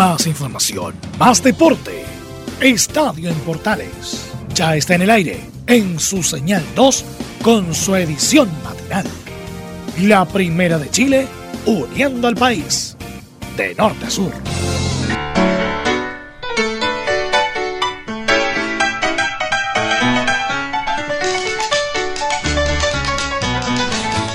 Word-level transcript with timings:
Más 0.00 0.26
información, 0.26 0.94
más 1.18 1.42
deporte. 1.42 2.06
Estadio 2.58 3.28
en 3.28 3.34
Portales. 3.40 4.30
Ya 4.54 4.74
está 4.74 4.94
en 4.94 5.02
el 5.02 5.10
aire, 5.10 5.40
en 5.66 6.00
su 6.00 6.22
señal 6.22 6.64
2, 6.74 7.04
con 7.42 7.74
su 7.74 7.94
edición 7.94 8.48
matinal. 8.64 9.04
La 9.98 10.24
primera 10.24 10.78
de 10.78 10.88
Chile, 10.88 11.26
uniendo 11.66 12.28
al 12.28 12.34
país, 12.34 12.96
de 13.58 13.74
norte 13.74 14.06
a 14.06 14.10
sur. 14.10 14.32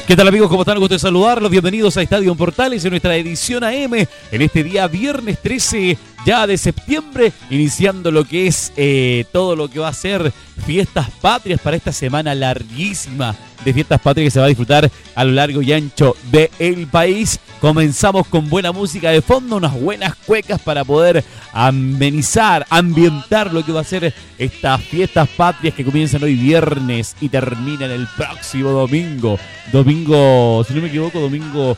¿Qué 0.07 0.15
tal 0.15 0.27
amigos? 0.27 0.49
¿Cómo 0.49 0.61
están? 0.61 0.77
Gusto 0.77 0.93
de 0.93 0.99
saludarlos. 0.99 1.49
Bienvenidos 1.49 1.97
a 1.97 2.03
Estadio 2.03 2.35
Portales 2.35 2.85
en 2.85 2.91
nuestra 2.91 3.15
edición 3.15 3.63
AM 3.63 3.95
en 3.95 4.41
este 4.41 4.63
día 4.63 4.87
viernes 4.87 5.41
13 5.41 5.97
ya 6.27 6.45
de 6.45 6.59
septiembre, 6.59 7.33
iniciando 7.49 8.11
lo 8.11 8.23
que 8.23 8.45
es 8.45 8.71
eh, 8.77 9.25
todo 9.31 9.55
lo 9.55 9.67
que 9.67 9.79
va 9.79 9.87
a 9.87 9.93
ser 9.93 10.31
fiestas 10.63 11.09
patrias 11.09 11.59
para 11.59 11.75
esta 11.75 11.91
semana 11.91 12.35
larguísima 12.35 13.35
de 13.63 13.73
fiestas 13.73 14.01
patrias 14.01 14.27
que 14.27 14.31
se 14.31 14.39
va 14.39 14.45
a 14.45 14.49
disfrutar 14.49 14.89
a 15.15 15.23
lo 15.23 15.31
largo 15.31 15.61
y 15.61 15.73
ancho 15.73 16.15
del 16.31 16.87
país. 16.87 17.39
Comenzamos 17.61 18.27
con 18.27 18.49
buena 18.49 18.71
música 18.71 19.09
de 19.09 19.21
fondo, 19.21 19.55
unas 19.55 19.79
buenas 19.79 20.15
cuecas 20.15 20.61
para 20.61 20.83
poder 20.83 21.23
amenizar, 21.53 22.65
ambientar 22.69 23.53
lo 23.53 23.65
que 23.65 23.71
va 23.71 23.81
a 23.81 23.85
ser 23.85 24.13
estas 24.37 24.81
fiestas 24.83 25.27
patrias 25.29 25.73
que 25.73 25.85
comienzan 25.85 26.23
hoy 26.23 26.35
viernes 26.35 27.15
y 27.21 27.29
terminan 27.29 27.91
el 27.91 28.07
próximo 28.17 28.69
domingo. 28.71 29.39
Domingo, 29.71 30.63
si 30.67 30.73
no 30.73 30.81
me 30.81 30.87
equivoco, 30.87 31.19
domingo 31.19 31.77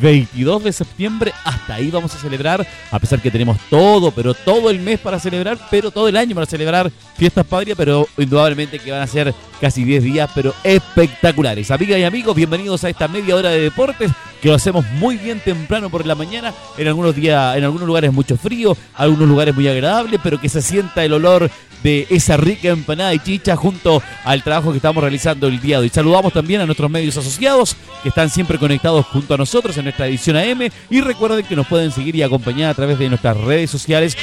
22 0.00 0.64
de 0.64 0.72
septiembre. 0.72 1.32
Hasta 1.44 1.74
ahí 1.74 1.90
vamos 1.90 2.14
a 2.14 2.18
celebrar, 2.18 2.66
a 2.90 2.98
pesar 2.98 3.20
que 3.20 3.30
tenemos 3.30 3.58
todo, 3.70 4.10
pero 4.10 4.34
todo 4.34 4.70
el 4.70 4.80
mes 4.80 5.00
para 5.00 5.18
celebrar, 5.18 5.58
pero 5.70 5.90
todo 5.90 6.08
el 6.08 6.16
año 6.16 6.34
para 6.34 6.46
celebrar 6.46 6.90
fiestas 7.16 7.46
patrias, 7.46 7.76
pero 7.76 8.06
indudablemente 8.16 8.78
que 8.78 8.90
van 8.90 9.02
a 9.02 9.06
ser 9.06 9.34
casi 9.60 9.84
10 9.84 10.04
días, 10.04 10.30
pero 10.34 10.54
espectaculares. 10.62 11.15
Amigas 11.22 11.98
y 11.98 12.04
amigos, 12.04 12.36
bienvenidos 12.36 12.84
a 12.84 12.90
esta 12.90 13.08
media 13.08 13.34
hora 13.34 13.50
de 13.50 13.60
deportes 13.60 14.12
que 14.40 14.48
lo 14.48 14.54
hacemos 14.54 14.84
muy 14.92 15.16
bien 15.16 15.40
temprano 15.40 15.90
por 15.90 16.06
la 16.06 16.14
mañana, 16.14 16.52
en 16.76 16.86
algunos 16.86 17.16
días, 17.16 17.56
en 17.56 17.64
algunos 17.64 17.86
lugares 17.86 18.12
mucho 18.12 18.36
frío, 18.36 18.76
algunos 18.94 19.28
lugares 19.28 19.54
muy 19.54 19.66
agradables, 19.66 20.20
pero 20.22 20.40
que 20.40 20.48
se 20.48 20.62
sienta 20.62 21.04
el 21.04 21.14
olor 21.14 21.50
de 21.82 22.06
esa 22.10 22.36
rica 22.36 22.68
empanada 22.68 23.14
y 23.14 23.18
chicha 23.18 23.56
junto 23.56 24.02
al 24.24 24.42
trabajo 24.42 24.70
que 24.70 24.76
estamos 24.76 25.02
realizando 25.02 25.48
el 25.48 25.60
día 25.60 25.78
de 25.78 25.84
hoy. 25.84 25.88
Saludamos 25.88 26.32
también 26.32 26.60
a 26.60 26.66
nuestros 26.66 26.90
medios 26.90 27.16
asociados 27.16 27.76
que 28.02 28.10
están 28.10 28.30
siempre 28.30 28.58
conectados 28.58 29.06
junto 29.06 29.34
a 29.34 29.38
nosotros 29.38 29.76
en 29.78 29.84
nuestra 29.84 30.06
edición 30.06 30.36
AM 30.36 30.68
y 30.90 31.00
recuerden 31.00 31.44
que 31.44 31.56
nos 31.56 31.66
pueden 31.66 31.90
seguir 31.90 32.14
y 32.16 32.22
acompañar 32.22 32.70
a 32.70 32.74
través 32.74 32.98
de 32.98 33.08
nuestras 33.08 33.36
redes 33.36 33.70
sociales 33.70 34.16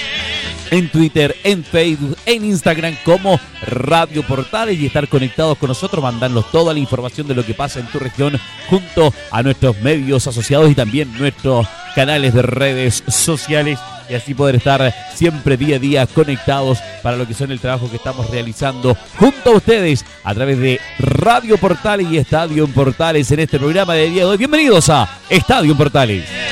en 0.73 0.89
Twitter, 0.89 1.35
en 1.43 1.63
Facebook, 1.63 2.17
en 2.25 2.45
Instagram 2.45 2.95
como 3.05 3.39
Radio 3.61 4.23
Portales 4.23 4.79
y 4.79 4.87
estar 4.87 5.07
conectados 5.07 5.55
con 5.59 5.67
nosotros, 5.67 6.01
mandarnos 6.01 6.49
toda 6.49 6.73
la 6.73 6.79
información 6.79 7.27
de 7.27 7.35
lo 7.35 7.45
que 7.45 7.53
pasa 7.53 7.79
en 7.79 7.85
tu 7.85 7.99
región 7.99 8.39
junto 8.71 9.13
a 9.29 9.43
nuestros 9.43 9.79
medios 9.81 10.25
asociados 10.25 10.71
y 10.71 10.75
también 10.75 11.15
nuestros 11.19 11.67
canales 11.93 12.33
de 12.33 12.41
redes 12.41 13.03
sociales 13.07 13.77
y 14.09 14.15
así 14.15 14.33
poder 14.33 14.55
estar 14.55 14.93
siempre 15.13 15.57
día 15.57 15.75
a 15.75 15.79
día 15.79 16.07
conectados 16.07 16.79
para 17.03 17.17
lo 17.17 17.27
que 17.27 17.35
son 17.35 17.51
el 17.51 17.59
trabajo 17.59 17.87
que 17.89 17.97
estamos 17.97 18.27
realizando 18.31 18.97
junto 19.19 19.51
a 19.51 19.57
ustedes 19.57 20.03
a 20.23 20.33
través 20.33 20.57
de 20.57 20.81
Radio 20.97 21.57
Portales 21.59 22.07
y 22.09 22.17
Estadio 22.17 22.67
Portales 22.67 23.29
en 23.31 23.41
este 23.41 23.59
programa 23.59 23.93
de 23.93 24.09
día 24.09 24.23
de 24.23 24.29
hoy. 24.29 24.37
Bienvenidos 24.37 24.89
a 24.89 25.19
Estadio 25.29 25.77
Portales. 25.77 26.42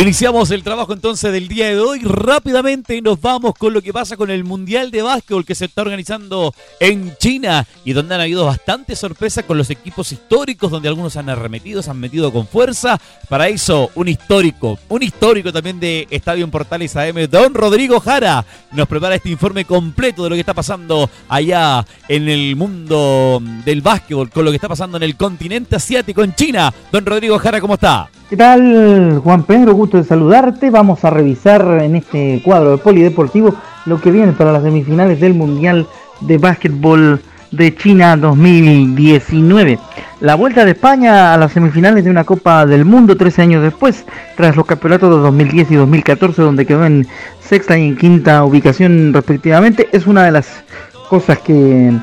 Iniciamos 0.00 0.52
el 0.52 0.62
trabajo 0.62 0.92
entonces 0.92 1.32
del 1.32 1.48
día 1.48 1.66
de 1.66 1.80
hoy. 1.80 1.98
Rápidamente 2.04 3.02
nos 3.02 3.20
vamos 3.20 3.54
con 3.58 3.74
lo 3.74 3.82
que 3.82 3.92
pasa 3.92 4.16
con 4.16 4.30
el 4.30 4.44
Mundial 4.44 4.92
de 4.92 5.02
Básquetbol 5.02 5.44
que 5.44 5.56
se 5.56 5.64
está 5.64 5.82
organizando 5.82 6.54
en 6.78 7.16
China 7.16 7.66
y 7.84 7.94
donde 7.94 8.14
han 8.14 8.20
habido 8.20 8.46
bastantes 8.46 9.00
sorpresas 9.00 9.44
con 9.44 9.58
los 9.58 9.70
equipos 9.70 10.12
históricos, 10.12 10.70
donde 10.70 10.88
algunos 10.88 11.16
han 11.16 11.28
arremetido, 11.28 11.82
se 11.82 11.90
han 11.90 11.98
metido 11.98 12.32
con 12.32 12.46
fuerza. 12.46 13.00
Para 13.28 13.48
eso, 13.48 13.90
un 13.96 14.06
histórico, 14.06 14.78
un 14.88 15.02
histórico 15.02 15.52
también 15.52 15.80
de 15.80 16.06
Estadio 16.10 16.44
en 16.44 16.52
Portales 16.52 16.94
AM, 16.94 17.28
don 17.28 17.52
Rodrigo 17.52 17.98
Jara, 17.98 18.46
nos 18.70 18.86
prepara 18.86 19.16
este 19.16 19.30
informe 19.30 19.64
completo 19.64 20.22
de 20.22 20.30
lo 20.30 20.36
que 20.36 20.40
está 20.40 20.54
pasando 20.54 21.10
allá 21.28 21.84
en 22.06 22.28
el 22.28 22.54
mundo 22.54 23.42
del 23.64 23.82
básquetbol, 23.82 24.30
con 24.30 24.44
lo 24.44 24.52
que 24.52 24.58
está 24.58 24.68
pasando 24.68 24.96
en 24.96 25.02
el 25.02 25.16
continente 25.16 25.74
asiático, 25.74 26.22
en 26.22 26.36
China. 26.36 26.72
Don 26.92 27.04
Rodrigo 27.04 27.36
Jara, 27.40 27.60
¿cómo 27.60 27.74
está? 27.74 28.08
¿Qué 28.28 28.36
tal, 28.36 29.22
Juan 29.24 29.44
Pedro? 29.44 29.72
Gusto 29.72 29.96
de 29.96 30.04
saludarte. 30.04 30.68
Vamos 30.68 31.02
a 31.02 31.08
revisar 31.08 31.62
en 31.80 31.96
este 31.96 32.42
cuadro 32.44 32.72
de 32.72 32.76
polideportivo 32.76 33.54
lo 33.86 34.02
que 34.02 34.10
viene 34.10 34.32
para 34.32 34.52
las 34.52 34.64
semifinales 34.64 35.18
del 35.18 35.32
Mundial 35.32 35.86
de 36.20 36.36
Básquetbol 36.36 37.22
de 37.52 37.74
China 37.74 38.18
2019. 38.18 39.78
La 40.20 40.34
vuelta 40.34 40.66
de 40.66 40.72
España 40.72 41.32
a 41.32 41.38
las 41.38 41.52
semifinales 41.52 42.04
de 42.04 42.10
una 42.10 42.24
Copa 42.24 42.66
del 42.66 42.84
Mundo 42.84 43.16
13 43.16 43.40
años 43.40 43.62
después, 43.62 44.04
tras 44.36 44.56
los 44.56 44.66
campeonatos 44.66 45.08
de 45.08 45.22
2010 45.22 45.70
y 45.70 45.74
2014, 45.76 46.42
donde 46.42 46.66
quedó 46.66 46.84
en 46.84 47.06
sexta 47.40 47.78
y 47.78 47.88
en 47.88 47.96
quinta 47.96 48.44
ubicación 48.44 49.14
respectivamente, 49.14 49.88
es 49.90 50.06
una 50.06 50.24
de 50.24 50.32
las 50.32 50.64
cosas 51.08 51.38
que 51.38 51.94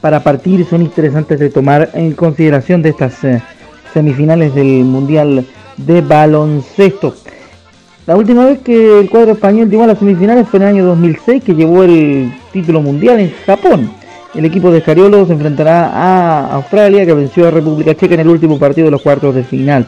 para 0.00 0.22
partir 0.22 0.64
son 0.64 0.82
interesantes 0.82 1.40
de 1.40 1.50
tomar 1.50 1.90
en 1.94 2.12
consideración 2.12 2.82
de 2.82 2.90
estas 2.90 3.24
eh, 3.24 3.42
semifinales 3.92 4.54
del 4.54 4.84
Mundial 4.84 5.44
de 5.86 6.00
baloncesto. 6.00 7.14
La 8.06 8.16
última 8.16 8.46
vez 8.46 8.58
que 8.60 9.00
el 9.00 9.08
cuadro 9.08 9.32
español 9.32 9.70
llegó 9.70 9.84
a 9.84 9.86
las 9.86 9.98
semifinales 9.98 10.48
fue 10.48 10.58
en 10.58 10.62
el 10.62 10.68
año 10.70 10.84
2006 10.86 11.44
que 11.44 11.54
llevó 11.54 11.84
el 11.84 12.32
título 12.52 12.82
mundial 12.82 13.20
en 13.20 13.32
Japón. 13.46 13.90
El 14.34 14.44
equipo 14.44 14.70
de 14.70 14.80
Scariolo 14.80 15.26
se 15.26 15.34
enfrentará 15.34 15.88
a 15.88 16.54
Australia 16.54 17.06
que 17.06 17.14
venció 17.14 17.46
a 17.46 17.50
República 17.50 17.94
Checa 17.94 18.14
en 18.14 18.20
el 18.20 18.28
último 18.28 18.58
partido 18.58 18.86
de 18.86 18.90
los 18.90 19.02
cuartos 19.02 19.34
de 19.34 19.44
final. 19.44 19.86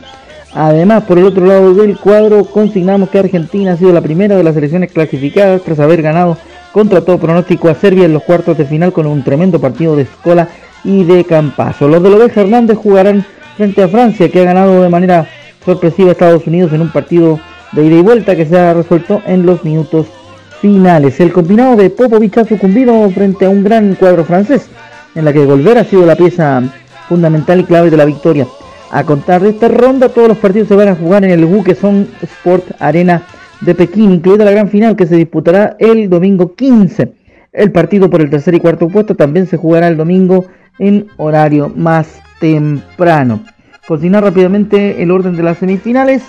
Además, 0.53 1.03
por 1.05 1.19
el 1.19 1.25
otro 1.25 1.45
lado 1.47 1.75
del 1.75 1.99
cuadro, 1.99 2.45
consignamos 2.45 3.11
que 3.11 3.19
Argentina 3.19 3.73
ha 3.73 3.77
sido 3.77 3.93
la 3.93 4.01
primera 4.01 4.37
de 4.37 4.45
las 4.45 4.55
selecciones 4.55 4.93
clasificadas 4.93 5.63
tras 5.63 5.81
haber 5.81 6.01
ganado 6.01 6.39
contra 6.73 7.01
todo 7.01 7.19
pronóstico 7.19 7.69
a 7.69 7.75
Serbia 7.75 8.05
en 8.05 8.13
los 8.13 8.23
cuartos 8.23 8.57
de 8.57 8.65
final 8.65 8.93
con 8.93 9.07
un 9.07 9.25
tremendo 9.25 9.61
partido 9.61 9.97
de 9.97 10.03
escola 10.03 10.49
y 10.85 11.03
de 11.05 11.25
campazo. 11.25 11.89
Los 11.89 12.03
de 12.03 12.11
Lobeja 12.11 12.43
Hernández 12.43 12.77
jugarán 12.77 13.25
frente 13.57 13.83
a 13.83 13.89
Francia, 13.89 14.29
que 14.29 14.41
ha 14.41 14.45
ganado 14.45 14.83
de 14.83 14.89
manera 14.89 15.27
sorpresiva 15.65 16.11
a 16.11 16.13
Estados 16.13 16.47
Unidos 16.47 16.73
en 16.73 16.83
un 16.83 16.93
partido 16.93 17.41
de 17.73 17.85
ida 17.85 17.97
y 17.97 18.03
vuelta 18.03 18.37
que 18.37 18.47
se 18.47 18.59
ha 18.59 18.75
resuelto 18.75 19.23
en 19.27 19.47
los 19.47 19.65
minutos 19.65 20.07
finales. 20.61 21.21
El 21.21 21.33
combinado 21.33 21.77
de 21.77 21.91
Popovich 21.91 22.39
ha 22.39 22.45
sucumbido 22.45 23.11
frente 23.11 23.47
a 23.47 23.51
un 23.51 23.65
gran 23.65 23.95
cuadro 23.95 24.25
francés, 24.25 24.69
en 25.15 25.25
la 25.25 25.33
que 25.33 25.45
Volver 25.45 25.79
ha 25.79 25.85
sido 25.85 26.07
la 26.07 26.17
pieza 26.17 26.63
fundamental 27.09 27.61
y 27.61 27.65
clave 27.65 27.91
de 27.91 27.97
la 27.97 28.05
victoria. 28.05 28.47
A 28.91 29.05
contar 29.05 29.43
de 29.43 29.51
esta 29.51 29.69
ronda, 29.69 30.09
todos 30.09 30.29
los 30.29 30.39
partidos 30.39 30.69
se 30.69 30.77
van 30.77 30.89
a 30.89 30.95
jugar 30.95 31.25
en 31.25 31.31
el 31.31 31.77
Son 31.77 32.09
Sport 32.23 32.65
Arena 32.79 33.23
de 33.61 33.75
Pekín, 33.75 34.13
incluida 34.13 34.45
la 34.45 34.53
gran 34.53 34.69
final 34.69 34.95
que 34.95 35.07
se 35.07 35.17
disputará 35.17 35.77
el 35.79 36.09
domingo 36.09 36.55
15. 36.55 37.13
El 37.53 37.73
partido 37.73 38.09
por 38.11 38.21
el 38.21 38.31
tercer 38.31 38.55
y 38.55 38.61
cuarto 38.61 38.89
puesto 38.89 39.15
también 39.15 39.47
se 39.47 39.57
jugará 39.57 39.89
el 39.89 39.97
domingo 39.97 40.47
en 40.79 41.07
horario 41.17 41.73
más 41.75 42.21
temprano. 42.41 43.41
Cocinar 43.87 44.25
rápidamente 44.25 45.03
el 45.03 45.11
orden 45.11 45.37
de 45.37 45.43
las 45.43 45.59
semifinales. 45.59 46.23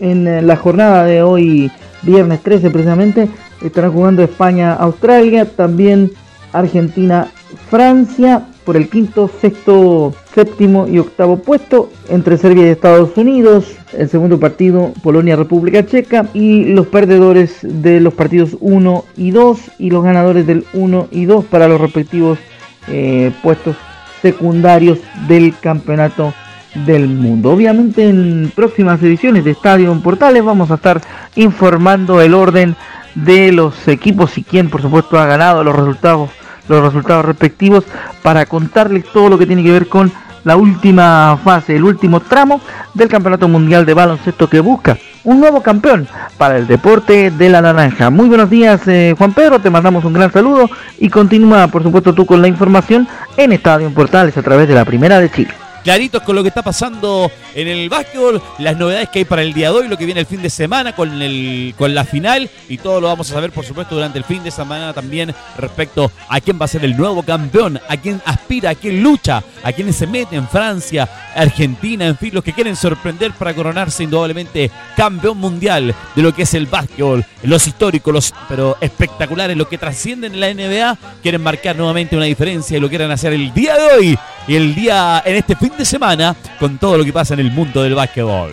En 0.00 0.26
eh, 0.26 0.42
la 0.42 0.56
jornada 0.56 1.04
de 1.04 1.22
hoy, 1.22 1.70
viernes 2.02 2.42
13 2.42 2.70
precisamente, 2.70 3.28
estarán 3.62 3.92
jugando 3.92 4.22
España-Australia, 4.22 5.44
también 5.44 6.10
Argentina-Francia 6.52 8.46
por 8.64 8.76
el 8.76 8.88
quinto, 8.88 9.30
sexto, 9.40 10.12
séptimo 10.34 10.88
y 10.88 10.98
octavo 10.98 11.38
puesto 11.38 11.90
entre 12.08 12.36
Serbia 12.36 12.66
y 12.66 12.70
Estados 12.70 13.16
Unidos. 13.16 13.76
El 13.96 14.08
segundo 14.08 14.40
partido, 14.40 14.92
Polonia-República 15.04 15.86
Checa. 15.86 16.26
Y 16.34 16.64
los 16.64 16.88
perdedores 16.88 17.58
de 17.62 18.00
los 18.00 18.14
partidos 18.14 18.56
1 18.58 19.04
y 19.16 19.30
2 19.30 19.58
y 19.78 19.90
los 19.90 20.02
ganadores 20.02 20.44
del 20.48 20.64
1 20.72 21.06
y 21.12 21.26
2 21.26 21.44
para 21.44 21.68
los 21.68 21.80
respectivos 21.80 22.40
eh, 22.88 23.32
puestos 23.44 23.76
secundarios 24.20 24.98
del 25.28 25.54
campeonato 25.60 26.34
del 26.84 27.08
mundo. 27.08 27.50
Obviamente 27.50 28.08
en 28.08 28.52
próximas 28.54 29.02
ediciones 29.02 29.44
de 29.44 29.52
Estadio 29.52 29.90
en 29.92 30.02
Portales 30.02 30.44
vamos 30.44 30.70
a 30.70 30.74
estar 30.74 31.00
informando 31.34 32.20
el 32.20 32.34
orden 32.34 32.76
de 33.14 33.52
los 33.52 33.88
equipos 33.88 34.36
y 34.36 34.44
quién 34.44 34.68
por 34.68 34.82
supuesto 34.82 35.18
ha 35.18 35.26
ganado 35.26 35.64
los 35.64 35.74
resultados 35.74 36.30
los 36.68 36.82
resultados 36.82 37.24
respectivos 37.24 37.84
para 38.22 38.44
contarles 38.44 39.04
todo 39.12 39.28
lo 39.28 39.38
que 39.38 39.46
tiene 39.46 39.62
que 39.62 39.72
ver 39.72 39.86
con 39.86 40.10
la 40.44 40.56
última 40.56 41.38
fase, 41.42 41.76
el 41.76 41.84
último 41.84 42.20
tramo 42.20 42.60
del 42.94 43.08
Campeonato 43.08 43.48
Mundial 43.48 43.84
de 43.84 43.94
Baloncesto 43.94 44.48
que 44.48 44.60
busca 44.60 44.96
un 45.24 45.40
nuevo 45.40 45.60
campeón 45.60 46.06
para 46.38 46.56
el 46.56 46.68
deporte 46.68 47.32
de 47.32 47.48
la 47.48 47.60
naranja. 47.60 48.10
Muy 48.10 48.28
buenos 48.28 48.48
días 48.48 48.80
eh, 48.86 49.14
Juan 49.18 49.32
Pedro, 49.32 49.60
te 49.60 49.70
mandamos 49.70 50.04
un 50.04 50.12
gran 50.12 50.32
saludo 50.32 50.70
y 50.98 51.08
continúa 51.08 51.66
por 51.68 51.82
supuesto 51.82 52.14
tú 52.14 52.26
con 52.26 52.42
la 52.42 52.48
información 52.48 53.08
en 53.36 53.52
Estadio 53.52 53.88
en 53.88 53.94
Portales 53.94 54.36
a 54.36 54.42
través 54.42 54.68
de 54.68 54.74
la 54.74 54.84
Primera 54.84 55.18
de 55.18 55.30
Chile. 55.30 55.65
Claritos 55.86 56.24
con 56.24 56.34
lo 56.34 56.42
que 56.42 56.48
está 56.48 56.62
pasando 56.62 57.30
en 57.54 57.68
el 57.68 57.88
básquetbol, 57.88 58.42
las 58.58 58.76
novedades 58.76 59.08
que 59.08 59.20
hay 59.20 59.24
para 59.24 59.42
el 59.42 59.52
día 59.52 59.70
de 59.70 59.76
hoy, 59.76 59.88
lo 59.88 59.96
que 59.96 60.04
viene 60.04 60.18
el 60.18 60.26
fin 60.26 60.42
de 60.42 60.50
semana 60.50 60.96
con, 60.96 61.22
el, 61.22 61.74
con 61.78 61.94
la 61.94 62.04
final 62.04 62.50
y 62.68 62.78
todo 62.78 63.00
lo 63.00 63.06
vamos 63.06 63.30
a 63.30 63.34
saber, 63.34 63.52
por 63.52 63.64
supuesto, 63.64 63.94
durante 63.94 64.18
el 64.18 64.24
fin 64.24 64.42
de 64.42 64.50
semana 64.50 64.92
también 64.92 65.32
respecto 65.56 66.10
a 66.28 66.40
quién 66.40 66.58
va 66.60 66.64
a 66.64 66.68
ser 66.68 66.84
el 66.84 66.96
nuevo 66.96 67.22
campeón, 67.22 67.80
a 67.88 67.96
quién 67.98 68.20
aspira, 68.24 68.70
a 68.70 68.74
quién 68.74 69.00
lucha, 69.00 69.44
a 69.62 69.70
quién 69.70 69.92
se 69.92 70.08
mete 70.08 70.34
en 70.34 70.48
Francia, 70.48 71.08
Argentina, 71.36 72.04
en 72.04 72.16
fin, 72.16 72.34
los 72.34 72.42
que 72.42 72.52
quieren 72.52 72.74
sorprender 72.74 73.30
para 73.34 73.54
coronarse 73.54 74.02
indudablemente 74.02 74.72
campeón 74.96 75.38
mundial 75.38 75.94
de 76.16 76.22
lo 76.22 76.34
que 76.34 76.42
es 76.42 76.54
el 76.54 76.66
básquetbol, 76.66 77.24
los 77.44 77.64
históricos, 77.64 78.12
los 78.12 78.34
pero 78.48 78.76
espectaculares, 78.80 79.56
los 79.56 79.68
que 79.68 79.78
trascienden 79.78 80.34
en 80.34 80.40
la 80.40 80.52
NBA, 80.52 80.98
quieren 81.22 81.44
marcar 81.44 81.76
nuevamente 81.76 82.16
una 82.16 82.24
diferencia 82.24 82.76
y 82.76 82.80
lo 82.80 82.88
quieren 82.88 83.12
hacer 83.12 83.32
el 83.32 83.54
día 83.54 83.76
de 83.76 83.94
hoy 83.94 84.18
y 84.48 84.54
el 84.54 84.74
día 84.74 85.22
en 85.24 85.36
este 85.36 85.56
fin 85.56 85.72
de 85.76 85.84
semana 85.84 86.36
con 86.58 86.78
todo 86.78 86.98
lo 86.98 87.04
que 87.04 87.12
pasa 87.12 87.34
en 87.34 87.40
el 87.40 87.50
mundo 87.50 87.82
del 87.82 87.94
básquetbol. 87.94 88.52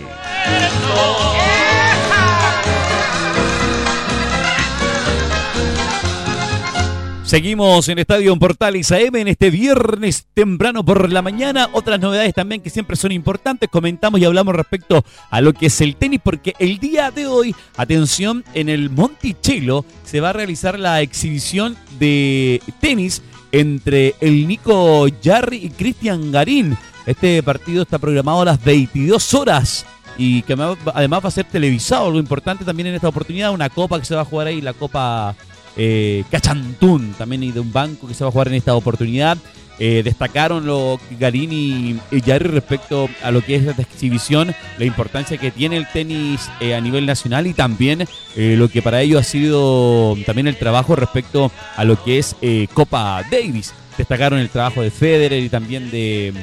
Seguimos 7.33 7.89
en 7.89 7.97
Estadio 7.97 8.37
Portales 8.37 8.91
AM 8.91 9.15
en 9.15 9.27
este 9.27 9.49
viernes 9.49 10.27
temprano 10.35 10.85
por 10.85 11.11
la 11.11 11.23
mañana. 11.23 11.67
Otras 11.73 11.99
novedades 11.99 12.31
también 12.35 12.61
que 12.61 12.69
siempre 12.69 12.95
son 12.95 13.11
importantes. 13.11 13.69
Comentamos 13.71 14.19
y 14.19 14.25
hablamos 14.25 14.53
respecto 14.55 15.03
a 15.31 15.41
lo 15.41 15.51
que 15.53 15.65
es 15.65 15.81
el 15.81 15.95
tenis, 15.95 16.19
porque 16.23 16.53
el 16.59 16.77
día 16.77 17.09
de 17.09 17.25
hoy, 17.25 17.55
atención, 17.75 18.43
en 18.53 18.69
el 18.69 18.91
Monticello 18.91 19.83
se 20.03 20.21
va 20.21 20.29
a 20.29 20.33
realizar 20.33 20.77
la 20.77 21.01
exhibición 21.01 21.75
de 21.97 22.61
tenis 22.79 23.23
entre 23.51 24.13
el 24.19 24.47
Nico 24.47 25.07
Jarry 25.23 25.57
y 25.57 25.69
Cristian 25.71 26.31
Garín. 26.31 26.77
Este 27.05 27.43
partido 27.43 27.83
está 27.83 27.99
programado 27.99 28.41
a 28.41 28.45
las 28.45 28.63
22 28.63 29.33
horas 29.33 29.85
y 30.17 30.41
que 30.43 30.53
además 30.93 31.23
va 31.23 31.27
a 31.27 31.31
ser 31.31 31.45
televisado. 31.45 32.11
Lo 32.11 32.19
importante 32.19 32.63
también 32.63 32.87
en 32.87 32.95
esta 32.95 33.09
oportunidad, 33.09 33.51
una 33.51 33.69
copa 33.69 33.99
que 33.99 34.05
se 34.05 34.15
va 34.15 34.21
a 34.21 34.25
jugar 34.25 34.47
ahí, 34.47 34.61
la 34.61 34.73
Copa 34.73 35.35
eh, 35.75 36.23
Cachantún, 36.31 37.13
también 37.17 37.43
y 37.43 37.51
de 37.51 37.59
un 37.59 37.73
banco 37.73 38.07
que 38.07 38.13
se 38.13 38.23
va 38.23 38.29
a 38.29 38.31
jugar 38.31 38.47
en 38.47 38.55
esta 38.55 38.75
oportunidad. 38.75 39.37
Eh, 39.79 40.01
destacaron 40.03 40.67
lo 40.67 40.99
Garini 41.19 41.99
y 42.11 42.21
Jarry 42.21 42.47
respecto 42.47 43.09
a 43.23 43.31
lo 43.31 43.41
que 43.43 43.55
es 43.55 43.65
esta 43.65 43.81
exhibición, 43.81 44.53
la 44.77 44.85
importancia 44.85 45.37
que 45.37 45.49
tiene 45.49 45.77
el 45.77 45.87
tenis 45.91 46.47
eh, 46.59 46.75
a 46.75 46.79
nivel 46.79 47.07
nacional 47.07 47.47
y 47.47 47.53
también 47.53 48.07
lo 48.35 48.69
que 48.69 48.83
para 48.83 49.01
ello 49.01 49.17
ha 49.17 49.23
sido 49.23 50.15
también 50.27 50.47
el 50.47 50.57
trabajo 50.57 50.95
respecto 50.95 51.51
a 51.75 51.83
lo 51.83 52.01
que 52.01 52.19
es 52.19 52.35
Copa 52.73 53.23
Davis. 53.31 53.73
Destacaron 53.97 54.39
el 54.39 54.49
trabajo 54.49 54.81
de 54.81 54.91
Federer 54.91 55.41
y 55.43 55.49
también 55.49 55.89
de, 55.89 56.33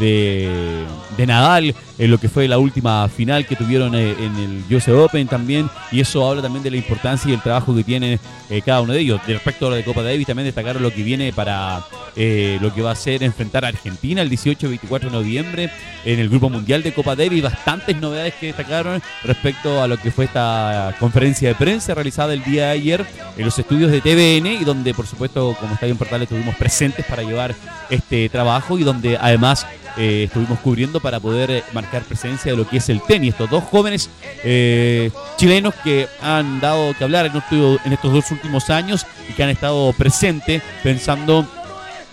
de, 0.00 0.84
de 1.16 1.26
Nadal 1.26 1.74
en 2.00 2.10
lo 2.10 2.18
que 2.18 2.30
fue 2.30 2.48
la 2.48 2.56
última 2.56 3.06
final 3.10 3.46
que 3.46 3.56
tuvieron 3.56 3.94
eh, 3.94 4.16
en 4.18 4.34
el 4.36 4.74
US 4.74 4.88
Open 4.88 5.28
también, 5.28 5.68
y 5.92 6.00
eso 6.00 6.26
habla 6.26 6.40
también 6.40 6.64
de 6.64 6.70
la 6.70 6.78
importancia 6.78 7.30
y 7.30 7.34
el 7.34 7.42
trabajo 7.42 7.76
que 7.76 7.84
tiene 7.84 8.18
eh, 8.48 8.62
cada 8.64 8.80
uno 8.80 8.94
de 8.94 9.00
ellos. 9.00 9.20
Respecto 9.26 9.66
a 9.66 9.70
lo 9.70 9.76
de 9.76 9.84
Copa 9.84 10.02
Davis, 10.02 10.26
también 10.26 10.46
destacaron 10.46 10.82
lo 10.82 10.90
que 10.94 11.02
viene 11.02 11.30
para 11.34 11.84
eh, 12.16 12.58
lo 12.62 12.72
que 12.72 12.80
va 12.80 12.92
a 12.92 12.94
ser 12.94 13.22
enfrentar 13.22 13.66
a 13.66 13.68
Argentina 13.68 14.22
el 14.22 14.30
18 14.30 14.66
y 14.66 14.68
24 14.70 15.10
de 15.10 15.16
noviembre 15.16 15.70
en 16.06 16.18
el 16.18 16.30
Grupo 16.30 16.48
Mundial 16.48 16.82
de 16.82 16.94
Copa 16.94 17.14
Davis. 17.14 17.42
Bastantes 17.42 17.94
novedades 18.00 18.32
que 18.34 18.46
destacaron 18.46 19.02
respecto 19.22 19.82
a 19.82 19.86
lo 19.86 19.98
que 19.98 20.10
fue 20.10 20.24
esta 20.24 20.96
conferencia 20.98 21.50
de 21.50 21.54
prensa 21.54 21.92
realizada 21.94 22.32
el 22.32 22.42
día 22.42 22.66
de 22.66 22.70
ayer 22.70 23.06
en 23.36 23.44
los 23.44 23.58
estudios 23.58 23.90
de 23.90 24.00
TVN 24.00 24.46
y 24.62 24.64
donde, 24.64 24.94
por 24.94 25.06
supuesto, 25.06 25.54
como 25.60 25.74
está 25.74 25.84
bien 25.84 25.98
Portal, 25.98 26.22
estuvimos 26.22 26.56
presentes 26.56 27.04
para 27.04 27.22
llevar 27.22 27.54
este 27.90 28.30
trabajo 28.30 28.78
y 28.78 28.84
donde 28.84 29.18
además 29.18 29.66
estuvimos 29.96 30.60
cubriendo 30.60 31.00
para 31.00 31.20
poder 31.20 31.64
marcar 31.74 31.89
presencia 31.98 32.52
de 32.52 32.58
lo 32.58 32.68
que 32.68 32.76
es 32.76 32.88
el 32.88 33.02
tenis. 33.02 33.32
Estos 33.34 33.50
dos 33.50 33.64
jóvenes 33.64 34.08
eh, 34.44 35.10
chilenos 35.36 35.74
que 35.82 36.06
han 36.22 36.60
dado 36.60 36.94
que 36.94 37.02
hablar 37.02 37.26
en, 37.26 37.32
en 37.84 37.92
estos 37.92 38.12
dos 38.12 38.30
últimos 38.30 38.70
años 38.70 39.04
y 39.28 39.32
que 39.32 39.42
han 39.42 39.50
estado 39.50 39.92
presentes 39.94 40.62
pensando 40.84 41.46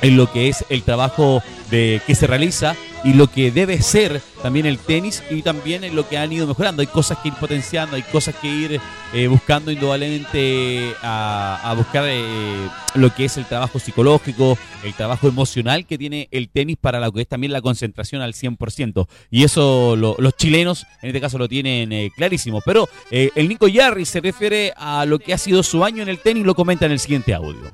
en 0.01 0.17
lo 0.17 0.31
que 0.31 0.49
es 0.49 0.65
el 0.69 0.83
trabajo 0.83 1.43
de, 1.69 2.01
que 2.07 2.15
se 2.15 2.27
realiza 2.27 2.75
y 3.03 3.13
lo 3.13 3.27
que 3.27 3.51
debe 3.51 3.81
ser 3.81 4.21
también 4.41 4.65
el 4.65 4.77
tenis 4.77 5.23
y 5.29 5.41
también 5.41 5.83
en 5.83 5.95
lo 5.95 6.07
que 6.07 6.17
han 6.17 6.31
ido 6.31 6.47
mejorando. 6.47 6.81
Hay 6.81 6.87
cosas 6.87 7.17
que 7.19 7.29
ir 7.29 7.33
potenciando, 7.35 7.95
hay 7.95 8.03
cosas 8.03 8.35
que 8.35 8.47
ir 8.47 8.81
eh, 9.13 9.27
buscando 9.27 9.71
indudablemente 9.71 10.93
a, 11.01 11.73
buscar 11.77 12.05
eh, 12.07 12.67
lo 12.95 13.13
que 13.13 13.25
es 13.25 13.37
el 13.37 13.45
trabajo 13.45 13.79
psicológico, 13.79 14.57
el 14.83 14.93
trabajo 14.93 15.27
emocional 15.27 15.85
que 15.85 15.97
tiene 15.97 16.27
el 16.31 16.49
tenis 16.49 16.77
para 16.79 16.99
lo 16.99 17.11
que 17.11 17.21
es 17.21 17.27
también 17.27 17.53
la 17.53 17.61
concentración 17.61 18.21
al 18.21 18.33
100%. 18.33 19.07
Y 19.29 19.43
eso 19.43 19.95
los 19.95 20.35
chilenos 20.35 20.85
en 21.01 21.09
este 21.09 21.21
caso 21.21 21.37
lo 21.37 21.47
tienen 21.47 21.91
eh, 21.91 22.11
clarísimo. 22.15 22.61
Pero 22.65 22.87
el 23.11 23.47
Nico 23.47 23.67
Yarri 23.67 24.05
se 24.05 24.21
refiere 24.21 24.73
a 24.75 25.05
lo 25.05 25.19
que 25.19 25.33
ha 25.33 25.37
sido 25.37 25.63
su 25.63 25.83
año 25.83 26.03
en 26.03 26.09
el 26.09 26.19
tenis, 26.19 26.45
lo 26.45 26.55
comenta 26.55 26.85
en 26.85 26.91
el 26.91 26.99
siguiente 26.99 27.33
audio. 27.33 27.71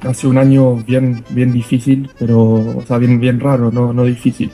Hace 0.00 0.26
un 0.26 0.38
año 0.38 0.76
bien, 0.76 1.24
bien 1.30 1.52
difícil, 1.52 2.10
pero, 2.18 2.38
o 2.78 2.84
sea, 2.86 2.98
bien, 2.98 3.18
bien 3.20 3.40
raro, 3.40 3.70
no, 3.70 3.92
no 3.92 4.04
difícil. 4.04 4.50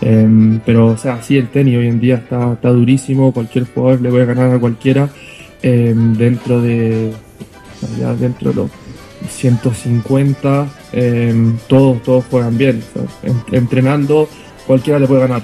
Em, 0.00 0.60
pero, 0.66 0.88
o 0.88 0.96
sea, 0.96 1.22
sí, 1.22 1.36
el 1.36 1.48
tenis 1.48 1.78
hoy 1.78 1.86
en 1.88 2.00
día 2.00 2.16
está, 2.16 2.54
está 2.54 2.70
durísimo, 2.70 3.32
cualquier 3.32 3.66
jugador 3.66 4.00
le 4.00 4.10
puede 4.10 4.26
ganar 4.26 4.52
a 4.52 4.58
cualquiera 4.58 5.08
em, 5.62 6.14
dentro 6.14 6.60
de, 6.60 7.12
ya 7.98 8.14
dentro 8.14 8.50
de 8.50 8.56
los 8.56 8.70
150, 9.28 10.68
em, 10.92 11.56
todos, 11.68 12.02
todos 12.02 12.24
juegan 12.30 12.58
bien. 12.58 12.82
entrenando, 13.52 14.28
cualquiera 14.66 14.98
le 14.98 15.06
puede 15.06 15.20
ganar. 15.20 15.42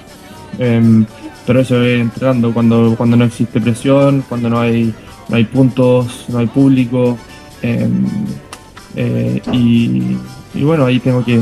pero 1.46 1.60
eso 1.60 1.82
es 1.82 2.00
entrenando 2.00 2.52
cuando, 2.52 2.94
cuando 2.96 3.16
no 3.16 3.24
existe 3.24 3.60
presión, 3.60 4.24
cuando 4.28 4.50
no 4.50 4.60
hay, 4.60 4.92
no 5.28 5.36
hay 5.36 5.44
puntos, 5.44 6.26
no 6.28 6.38
hay 6.38 6.46
público. 6.46 7.16
Eh, 9.00 9.40
y, 9.52 10.64
bueno, 10.64 10.84
ahí 10.84 10.98
tengo 10.98 11.24
que, 11.24 11.40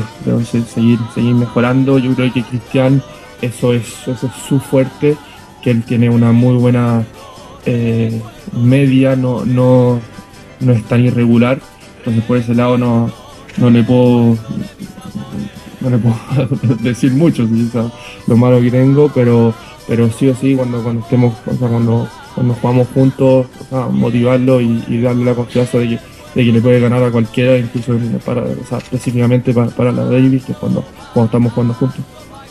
seguir, 0.67 0.99
seguir 1.15 1.35
mejorando. 1.35 1.99
Yo 1.99 2.15
creo 2.15 2.31
que 2.31 2.43
Cristian, 2.43 3.03
eso 3.41 3.73
es, 3.73 4.07
eso 4.07 4.27
es 4.27 4.33
su 4.47 4.61
fuerte, 4.61 5.17
que 5.63 5.71
él 5.71 5.83
tiene 5.83 6.11
una 6.11 6.33
muy 6.33 6.57
buena 6.57 7.03
eh, 7.65 8.21
media, 8.53 9.17
no, 9.17 9.47
no, 9.47 10.01
no 10.61 10.73
es 10.73 10.85
tan 10.85 11.03
irregular. 11.07 11.59
Entonces 11.99 12.25
por 12.25 12.37
ese 12.37 12.55
lado 12.55 12.77
no, 12.77 13.11
no 13.57 13.71
le 13.71 13.83
puedo 13.83 14.37
no 15.81 15.91
le 15.91 15.99
puedo 15.99 16.17
decir 16.81 17.13
mucho 17.13 17.49
lo 18.27 18.37
malo 18.37 18.61
que 18.61 18.71
tengo, 18.71 19.11
pero 19.15 19.55
pero 19.89 20.11
sí 20.11 20.29
o 20.29 20.35
sí 20.35 20.55
cuando 20.55 20.83
cuando 20.83 21.01
estemos, 21.01 21.35
cuando, 21.59 22.09
cuando 22.35 22.55
jugamos 22.55 22.89
juntos, 22.93 23.47
motivarlo 23.93 24.61
y, 24.61 24.85
y 24.89 25.01
darle 25.01 25.25
la 25.25 25.35
confianza 25.35 25.79
de 25.79 25.89
que 25.89 26.16
de 26.37 26.45
que 26.45 26.53
le 26.53 26.61
puede 26.61 26.81
ganar 26.81 27.03
a 27.03 27.11
cualquiera, 27.11 27.57
incluso 27.57 27.99
para, 28.23 28.45
específicamente 28.79 29.55
para, 29.55 29.91
la 29.91 30.05
Davis, 30.05 30.45
que 30.45 30.53
es 30.53 30.59
cuando, 30.59 30.85
cuando 31.15 31.25
estamos 31.25 31.53
jugando 31.55 31.73
juntos. 31.73 32.01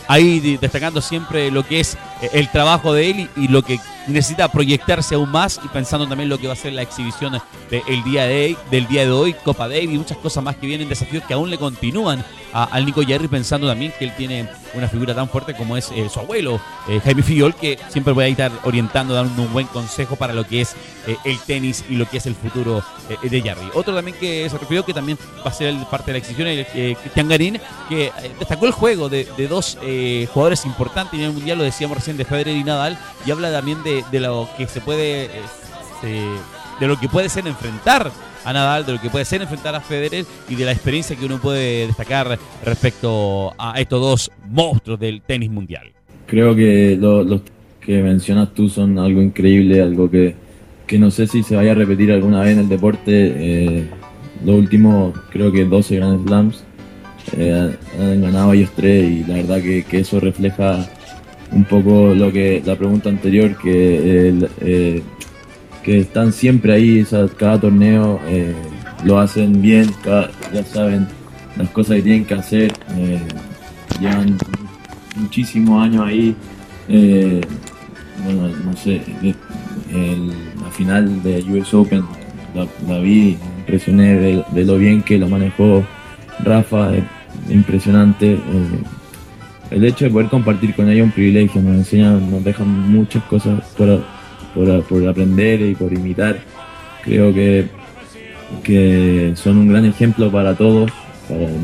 Ahí 0.08 0.58
destacando 0.60 1.00
siempre 1.00 1.52
lo 1.52 1.64
que 1.64 1.78
es 1.78 1.94
eh, 2.20 2.30
el 2.32 2.50
trabajo 2.50 2.92
de 2.92 3.10
él 3.10 3.30
y, 3.36 3.46
lo 3.46 3.62
que 3.62 3.78
necesita 4.06 4.48
proyectarse 4.48 5.14
aún 5.14 5.30
más 5.30 5.60
y 5.64 5.68
pensando 5.68 6.06
también 6.06 6.28
lo 6.28 6.38
que 6.38 6.46
va 6.46 6.52
a 6.52 6.56
ser 6.56 6.72
la 6.72 6.82
exhibición 6.82 7.40
del 7.70 8.04
día 8.04 8.24
de, 8.24 8.56
del 8.70 8.86
día 8.86 9.02
de 9.02 9.10
hoy, 9.10 9.34
Copa 9.44 9.68
Davis 9.68 9.90
y 9.92 9.98
muchas 9.98 10.18
cosas 10.18 10.42
más 10.42 10.56
que 10.56 10.66
vienen, 10.66 10.88
desafíos 10.88 11.24
que 11.24 11.34
aún 11.34 11.50
le 11.50 11.58
continúan 11.58 12.24
al 12.52 12.86
Nico 12.86 13.02
Jerry 13.02 13.28
pensando 13.28 13.66
también 13.66 13.92
que 13.98 14.06
él 14.06 14.12
tiene 14.16 14.48
una 14.74 14.88
figura 14.88 15.14
tan 15.14 15.28
fuerte 15.28 15.54
como 15.54 15.76
es 15.76 15.90
eh, 15.90 16.08
su 16.08 16.20
abuelo, 16.20 16.60
eh, 16.88 17.00
Jaime 17.04 17.22
Fillol, 17.22 17.54
que 17.54 17.78
siempre 17.88 18.14
puede 18.14 18.28
estar 18.28 18.50
orientando, 18.64 19.14
dando 19.14 19.42
un 19.42 19.52
buen 19.52 19.66
consejo 19.66 20.16
para 20.16 20.32
lo 20.32 20.46
que 20.46 20.62
es 20.62 20.74
el 21.24 21.38
tenis 21.40 21.84
y 21.88 21.94
lo 21.94 22.08
que 22.08 22.16
es 22.16 22.26
el 22.26 22.34
futuro 22.34 22.82
de 23.22 23.40
Jerry. 23.40 23.70
Otro 23.74 23.94
también 23.94 24.16
que 24.18 24.48
se 24.50 24.58
refirió 24.58 24.84
que 24.84 24.92
también 24.92 25.16
va 25.44 25.50
a 25.50 25.54
ser 25.54 25.72
parte 25.88 26.06
de 26.06 26.12
la 26.14 26.18
exhibición, 26.18 26.48
es 26.48 26.98
Cristian 26.98 27.28
Garín, 27.28 27.60
que 27.88 28.10
destacó 28.40 28.66
el 28.66 28.72
juego 28.72 29.08
de, 29.08 29.24
dos 29.48 29.78
jugadores 30.32 30.64
importantes 30.66 31.14
en 31.20 31.26
el 31.26 31.32
Mundial, 31.32 31.58
lo 31.58 31.64
decíamos 31.64 31.98
recién, 31.98 32.16
de 32.16 32.24
Federer 32.24 32.56
y 32.56 32.64
Nadal, 32.64 32.98
y 33.24 33.30
habla 33.30 33.52
también 33.52 33.84
de, 33.84 33.95
lo 34.12 34.48
que 34.56 34.66
se 34.66 34.80
puede, 34.80 35.24
este, 35.24 36.22
de 36.80 36.86
lo 36.86 36.98
que 36.98 37.08
puede 37.08 37.28
ser 37.28 37.46
enfrentar 37.46 38.10
a 38.44 38.52
Nadal, 38.52 38.86
de 38.86 38.92
lo 38.92 39.00
que 39.00 39.10
puede 39.10 39.24
ser 39.24 39.42
enfrentar 39.42 39.74
a 39.74 39.80
Federer 39.80 40.24
y 40.48 40.54
de 40.54 40.64
la 40.64 40.72
experiencia 40.72 41.16
que 41.16 41.26
uno 41.26 41.38
puede 41.38 41.86
destacar 41.86 42.38
respecto 42.64 43.52
a 43.58 43.80
estos 43.80 44.00
dos 44.00 44.30
monstruos 44.48 45.00
del 45.00 45.20
tenis 45.22 45.50
mundial. 45.50 45.92
Creo 46.26 46.54
que 46.54 46.96
los 46.96 47.40
que 47.80 48.02
mencionas 48.02 48.52
tú 48.54 48.68
son 48.68 48.98
algo 48.98 49.20
increíble, 49.20 49.82
algo 49.82 50.10
que, 50.10 50.34
que, 50.86 50.98
no 50.98 51.10
sé 51.10 51.26
si 51.26 51.42
se 51.42 51.56
vaya 51.56 51.72
a 51.72 51.74
repetir 51.74 52.12
alguna 52.12 52.40
vez 52.40 52.52
en 52.52 52.60
el 52.60 52.68
deporte. 52.68 53.10
Eh, 53.10 53.84
los 54.44 54.56
últimos, 54.56 55.18
creo 55.30 55.50
que 55.50 55.64
12 55.64 55.96
Grand 55.96 56.26
Slams 56.26 56.64
eh, 57.36 57.76
han 57.98 58.22
ganado 58.22 58.52
ellos 58.52 58.70
tres 58.76 59.10
y 59.10 59.24
la 59.24 59.36
verdad 59.36 59.60
que, 59.60 59.84
que 59.84 60.00
eso 60.00 60.20
refleja 60.20 60.88
un 61.52 61.64
poco 61.64 62.14
lo 62.14 62.32
que 62.32 62.62
la 62.64 62.76
pregunta 62.76 63.08
anterior, 63.08 63.56
que, 63.56 64.48
eh, 64.60 65.02
que 65.86 66.00
están 66.00 66.32
siempre 66.32 66.72
ahí, 66.72 67.06
cada 67.36 67.60
torneo 67.60 68.20
eh, 68.26 68.52
lo 69.04 69.20
hacen 69.20 69.62
bien, 69.62 69.88
ya 70.52 70.64
saben 70.64 71.06
las 71.56 71.70
cosas 71.70 71.98
que 71.98 72.02
tienen 72.02 72.24
que 72.24 72.34
hacer, 72.34 72.72
eh, 72.96 73.20
llevan 74.00 74.36
muchísimos 75.14 75.84
años 75.84 76.04
ahí. 76.04 76.34
Eh, 76.88 77.40
bueno, 78.24 78.48
no 78.64 78.76
sé, 78.76 79.00
la 79.92 80.70
final 80.72 81.22
de 81.22 81.40
US 81.52 81.72
Open 81.72 82.02
la, 82.88 82.98
vi, 82.98 83.38
impresioné 83.58 84.42
de, 84.52 84.64
lo 84.64 84.78
bien 84.78 85.02
que 85.02 85.18
lo 85.18 85.28
manejó 85.28 85.84
Rafa, 86.42 86.90
impresionante. 87.48 88.36
El 89.70 89.84
hecho 89.84 90.04
de 90.04 90.10
poder 90.10 90.28
compartir 90.28 90.74
con 90.74 90.88
ella 90.88 91.02
un 91.02 91.10
privilegio, 91.10 91.60
nos 91.60 91.76
enseñan, 91.76 92.30
nos 92.30 92.44
dejan 92.44 92.68
muchas 92.68 93.22
cosas 93.24 93.64
por, 93.76 94.04
por, 94.54 95.08
aprender 95.08 95.60
y 95.60 95.74
por 95.74 95.92
imitar. 95.92 96.38
Creo 97.02 97.34
que, 97.34 97.66
que 98.62 99.32
son 99.34 99.58
un 99.58 99.68
gran 99.68 99.84
ejemplo 99.84 100.30
para 100.30 100.54
todos, 100.54 100.90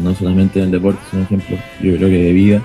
no 0.02 0.14
solamente 0.14 0.58
en 0.58 0.66
el 0.66 0.70
deporte, 0.72 1.00
son 1.10 1.20
un 1.20 1.26
ejemplo, 1.26 1.56
yo 1.80 1.96
creo 1.96 2.08
que 2.08 2.24
de 2.24 2.32
vida. 2.32 2.62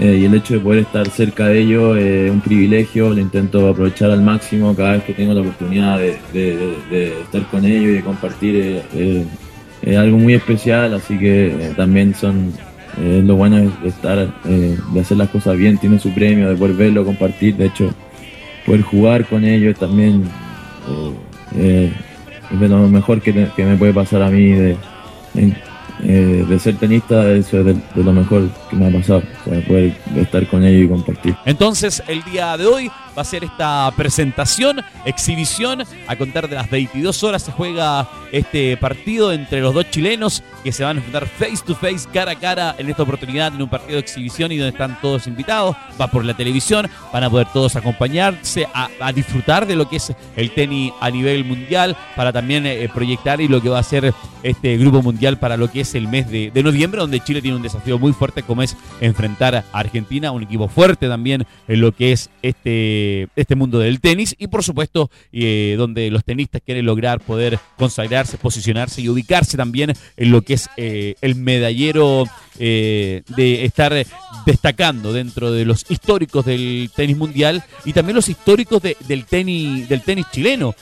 Eh, 0.00 0.18
y 0.20 0.24
el 0.26 0.34
hecho 0.34 0.54
de 0.54 0.60
poder 0.60 0.80
estar 0.80 1.08
cerca 1.10 1.46
de 1.48 1.58
ellos 1.58 1.98
es 1.98 2.30
un 2.30 2.40
privilegio, 2.40 3.10
lo 3.10 3.18
intento 3.18 3.68
aprovechar 3.68 4.12
al 4.12 4.22
máximo 4.22 4.74
cada 4.76 4.92
vez 4.92 5.02
que 5.02 5.12
tengo 5.12 5.34
la 5.34 5.40
oportunidad 5.40 5.98
de, 5.98 7.20
estar 7.22 7.42
con 7.50 7.64
ellos 7.64 7.82
y 7.82 7.94
de 7.94 8.02
compartir. 8.02 8.56
Eh, 8.56 8.82
eh, 8.94 9.24
es 9.82 9.96
algo 9.96 10.18
muy 10.18 10.34
especial, 10.34 10.94
así 10.94 11.18
que 11.18 11.72
también 11.76 12.14
son 12.14 12.52
lo 13.00 13.36
bueno 13.36 13.56
de 13.56 13.88
estar, 13.88 14.42
de 14.44 15.00
hacer 15.00 15.16
las 15.16 15.28
cosas 15.28 15.56
bien, 15.56 15.78
tiene 15.78 15.98
su 15.98 16.12
premio, 16.12 16.48
de 16.48 16.56
poder 16.56 16.74
verlo, 16.74 17.04
compartir, 17.04 17.56
de 17.56 17.66
hecho, 17.66 17.94
poder 18.66 18.82
jugar 18.82 19.24
con 19.26 19.44
ellos 19.44 19.78
también 19.78 20.24
es 22.52 22.60
de 22.60 22.68
lo 22.68 22.88
mejor 22.88 23.20
que, 23.20 23.32
me 23.32 23.76
puede 23.76 23.92
pasar 23.92 24.22
a 24.22 24.30
mí 24.30 24.50
de, 24.50 24.76
eh, 26.04 26.44
de 26.48 26.58
ser 26.58 26.76
tenista, 26.76 27.30
eso 27.32 27.60
es 27.60 27.66
de, 27.66 27.76
lo 27.96 28.12
mejor 28.12 28.48
que 28.70 28.76
me 28.76 28.88
ha 28.88 28.92
pasado, 28.92 29.22
poder 29.66 29.92
estar 30.16 30.46
con 30.46 30.64
ellos 30.64 30.84
y 30.84 30.88
compartir. 30.88 31.34
Entonces, 31.44 32.02
el 32.06 32.22
día 32.24 32.56
de 32.56 32.66
hoy 32.66 32.90
va 33.18 33.22
a 33.22 33.24
ser 33.24 33.42
esta 33.42 33.92
presentación, 33.96 34.80
exhibición. 35.04 35.82
A 36.06 36.14
contar 36.14 36.48
de 36.48 36.54
las 36.54 36.70
22 36.70 37.24
horas 37.24 37.42
se 37.42 37.50
juega 37.50 38.08
este 38.30 38.76
partido 38.76 39.32
entre 39.32 39.60
los 39.60 39.74
dos 39.74 39.90
chilenos 39.90 40.44
que 40.62 40.70
se 40.70 40.84
van 40.84 40.98
a 40.98 41.00
enfrentar 41.00 41.26
face 41.26 41.64
to 41.66 41.74
face, 41.74 42.08
cara 42.12 42.32
a 42.32 42.34
cara 42.36 42.76
en 42.78 42.88
esta 42.88 43.02
oportunidad 43.02 43.52
en 43.52 43.60
un 43.60 43.68
partido 43.68 43.94
de 43.94 44.00
exhibición 44.00 44.52
y 44.52 44.58
donde 44.58 44.70
están 44.70 45.00
todos 45.00 45.26
invitados. 45.26 45.74
Va 46.00 46.06
por 46.06 46.24
la 46.24 46.34
televisión, 46.34 46.88
van 47.12 47.24
a 47.24 47.30
poder 47.30 47.48
todos 47.52 47.74
acompañarse 47.74 48.68
a, 48.72 49.12
disfrutar 49.12 49.66
de 49.66 49.74
lo 49.74 49.88
que 49.88 49.96
es 49.96 50.12
el 50.36 50.52
tenis 50.52 50.92
a 51.00 51.10
nivel 51.10 51.44
mundial 51.44 51.96
para 52.14 52.32
también 52.32 52.66
eh, 52.66 52.88
proyectar 52.94 53.40
y 53.40 53.48
lo 53.48 53.60
que 53.60 53.68
va 53.68 53.80
a 53.80 53.82
ser 53.82 54.14
este 54.44 54.76
grupo 54.76 55.02
mundial 55.02 55.38
para 55.38 55.56
lo 55.56 55.68
que 55.72 55.80
es 55.80 55.96
el 55.96 56.06
mes 56.06 56.30
de, 56.30 56.52
de 56.52 56.62
noviembre, 56.62 57.00
donde 57.00 57.18
Chile 57.18 57.42
tiene 57.42 57.56
un 57.56 57.62
desafío 57.62 57.98
muy 57.98 58.12
fuerte 58.12 58.44
como 58.44 58.62
es 58.62 58.76
enfrentar 59.00 59.56
a 59.56 59.64
Argentina, 59.72 60.30
un 60.30 60.44
equipo 60.44 60.68
fuerte 60.68 61.08
también 61.08 61.46
en 61.66 61.80
lo 61.80 61.90
que 61.90 62.12
es 62.12 62.30
este 62.42 63.07
este 63.36 63.54
mundo 63.54 63.78
del 63.78 64.00
tenis 64.00 64.34
y 64.38 64.48
por 64.48 64.62
supuesto 64.62 65.10
eh, 65.32 65.74
donde 65.78 66.10
los 66.10 66.24
tenistas 66.24 66.62
quieren 66.64 66.86
lograr 66.86 67.20
poder 67.20 67.58
consagrarse, 67.76 68.38
posicionarse 68.38 69.00
y 69.00 69.08
ubicarse 69.08 69.56
también 69.56 69.92
en 70.16 70.32
lo 70.32 70.42
que 70.42 70.54
es 70.54 70.68
eh, 70.76 71.14
el 71.20 71.34
medallero 71.34 72.24
eh, 72.58 73.22
de 73.28 73.64
estar 73.64 73.94
destacando 74.44 75.12
dentro 75.12 75.52
de 75.52 75.64
los 75.64 75.84
históricos 75.88 76.44
del 76.44 76.90
tenis 76.94 77.16
mundial 77.16 77.62
y 77.84 77.92
también 77.92 78.16
los 78.16 78.28
históricos 78.28 78.82
del 78.82 79.24
tenis 79.24 79.88
del 79.88 80.02
tenis 80.02 80.26
chileno. 80.32 80.74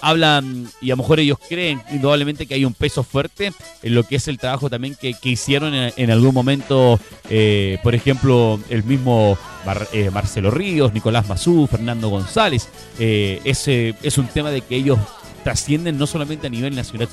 hablan 0.00 0.68
y 0.80 0.90
a 0.90 0.92
lo 0.92 0.98
mejor 0.98 1.20
ellos 1.20 1.38
creen 1.48 1.80
indudablemente 1.90 2.46
que 2.46 2.54
hay 2.54 2.64
un 2.64 2.74
peso 2.74 3.02
fuerte 3.02 3.52
en 3.82 3.94
lo 3.94 4.04
que 4.04 4.16
es 4.16 4.28
el 4.28 4.38
trabajo 4.38 4.70
también 4.70 4.94
que, 4.94 5.16
hicieron 5.22 5.74
en, 5.74 6.10
algún 6.10 6.34
momento, 6.34 6.98
por 7.82 7.94
ejemplo, 7.94 8.60
el 8.70 8.84
mismo 8.84 9.36
eh, 9.92 10.10
Marcelo 10.10 10.50
Ríos, 10.50 10.94
Nicolás 10.94 11.28
Mazú, 11.28 11.66
Fernando 11.66 12.08
González. 12.08 12.68
Eh, 12.98 13.40
ese 13.44 13.94
es 14.02 14.16
un 14.16 14.26
tema 14.26 14.50
de 14.50 14.62
que 14.62 14.76
ellos 14.76 14.98
trascienden 15.44 15.98
no 15.98 16.06
solamente 16.06 16.46
a 16.46 16.50
nivel 16.50 16.74
nacional, 16.74 17.08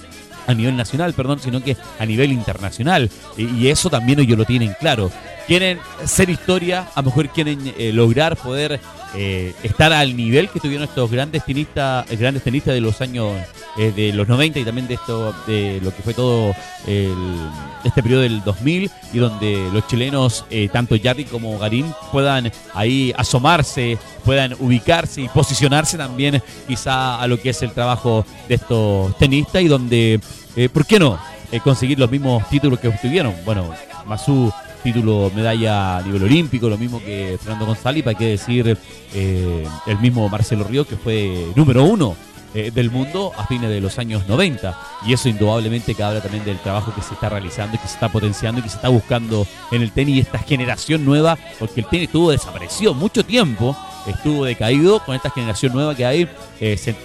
a 0.47 0.53
nivel 0.53 0.75
nacional, 0.77 1.13
perdón, 1.13 1.39
sino 1.39 1.63
que 1.63 1.77
a 1.99 2.05
nivel 2.05 2.31
internacional. 2.31 3.09
Y, 3.37 3.67
eso 3.67 3.89
también 3.89 4.19
ellos 4.19 4.37
lo 4.37 4.45
tienen 4.45 4.75
claro. 4.79 5.11
Quieren 5.47 5.79
ser 6.05 6.29
historia, 6.29 6.87
a 6.95 7.01
lo 7.01 7.07
mejor 7.07 7.29
quieren 7.29 7.73
eh, 7.77 7.91
lograr 7.93 8.35
poder 8.35 8.79
eh, 9.17 9.53
estar 9.63 9.93
al 9.93 10.15
nivel 10.15 10.49
que 10.49 10.59
tuvieron 10.59 10.87
estos 10.87 11.09
grandes 11.09 11.45
tenistas, 11.45 12.09
eh, 12.11 12.15
grandes 12.15 12.43
tenistas 12.43 12.73
de 12.73 12.81
los 12.81 12.99
años 13.01 13.33
de 13.77 14.13
los 14.13 14.27
90 14.29 14.59
y 14.59 14.63
también 14.63 14.87
de 14.87 14.93
esto 14.93 15.35
de 15.47 15.81
lo 15.83 15.93
que 15.93 16.01
fue 16.01 16.13
todo 16.13 16.55
este 17.83 18.01
periodo 18.01 18.21
del 18.21 18.41
2000 18.41 18.89
y 19.11 19.17
donde 19.17 19.69
los 19.73 19.85
chilenos 19.87 20.45
tanto 20.71 20.95
Yardi 20.95 21.25
como 21.25 21.59
Garín 21.59 21.93
puedan 22.09 22.49
ahí 22.73 23.13
asomarse, 23.17 23.97
puedan 24.23 24.55
ubicarse 24.59 25.23
y 25.23 25.27
posicionarse 25.27 25.97
también 25.97 26.41
quizá 26.67 27.19
a 27.19 27.27
lo 27.27 27.37
que 27.37 27.49
es 27.49 27.61
el 27.63 27.71
trabajo 27.71 28.25
de 28.47 28.55
estos 28.55 29.17
tenistas 29.17 29.61
y 29.61 29.67
donde 29.67 30.21
¿por 30.71 30.85
qué 30.85 30.97
no? 30.97 31.19
conseguir 31.61 31.99
los 31.99 32.09
mismos 32.09 32.47
títulos 32.47 32.79
que 32.79 32.87
obtuvieron. 32.87 33.35
Bueno, 33.43 33.73
Masú 34.05 34.53
título 34.85 35.31
medalla 35.35 35.97
a 35.97 36.01
nivel 36.03 36.21
olímpico, 36.21 36.69
lo 36.69 36.77
mismo 36.77 36.99
que 36.99 37.39
Fernando 37.41 37.65
González, 37.65 38.05
hay 38.05 38.13
que 38.13 38.27
decir 38.27 38.77
eh, 39.15 39.67
el 39.87 39.97
mismo 39.97 40.29
Marcelo 40.29 40.63
Río, 40.63 40.85
que 40.85 40.95
fue 40.95 41.47
número 41.55 41.83
uno 41.83 42.15
eh, 42.53 42.69
del 42.69 42.91
mundo 42.91 43.31
a 43.35 43.47
fines 43.47 43.71
de 43.71 43.81
los 43.81 43.97
años 43.97 44.27
90. 44.27 44.79
Y 45.07 45.13
eso 45.13 45.27
indudablemente 45.27 45.95
que 45.95 46.03
habla 46.03 46.21
también 46.21 46.45
del 46.45 46.59
trabajo 46.59 46.93
que 46.93 47.01
se 47.01 47.15
está 47.15 47.29
realizando 47.29 47.75
y 47.75 47.79
que 47.79 47.87
se 47.87 47.95
está 47.95 48.09
potenciando 48.09 48.59
y 48.59 48.63
que 48.63 48.69
se 48.69 48.75
está 48.75 48.89
buscando 48.89 49.47
en 49.71 49.81
el 49.81 49.91
tenis 49.91 50.27
esta 50.27 50.37
generación 50.37 51.03
nueva, 51.03 51.35
porque 51.57 51.81
el 51.81 51.87
tenis 51.87 52.05
estuvo 52.05 52.29
desaparecido 52.29 52.93
mucho 52.93 53.25
tiempo, 53.25 53.75
estuvo 54.05 54.45
decaído, 54.45 54.99
con 54.99 55.15
esta 55.15 55.31
generación 55.31 55.73
nueva 55.73 55.95
que 55.95 56.05
hay, 56.05 56.29
eh, 56.59 56.77
se, 56.77 56.95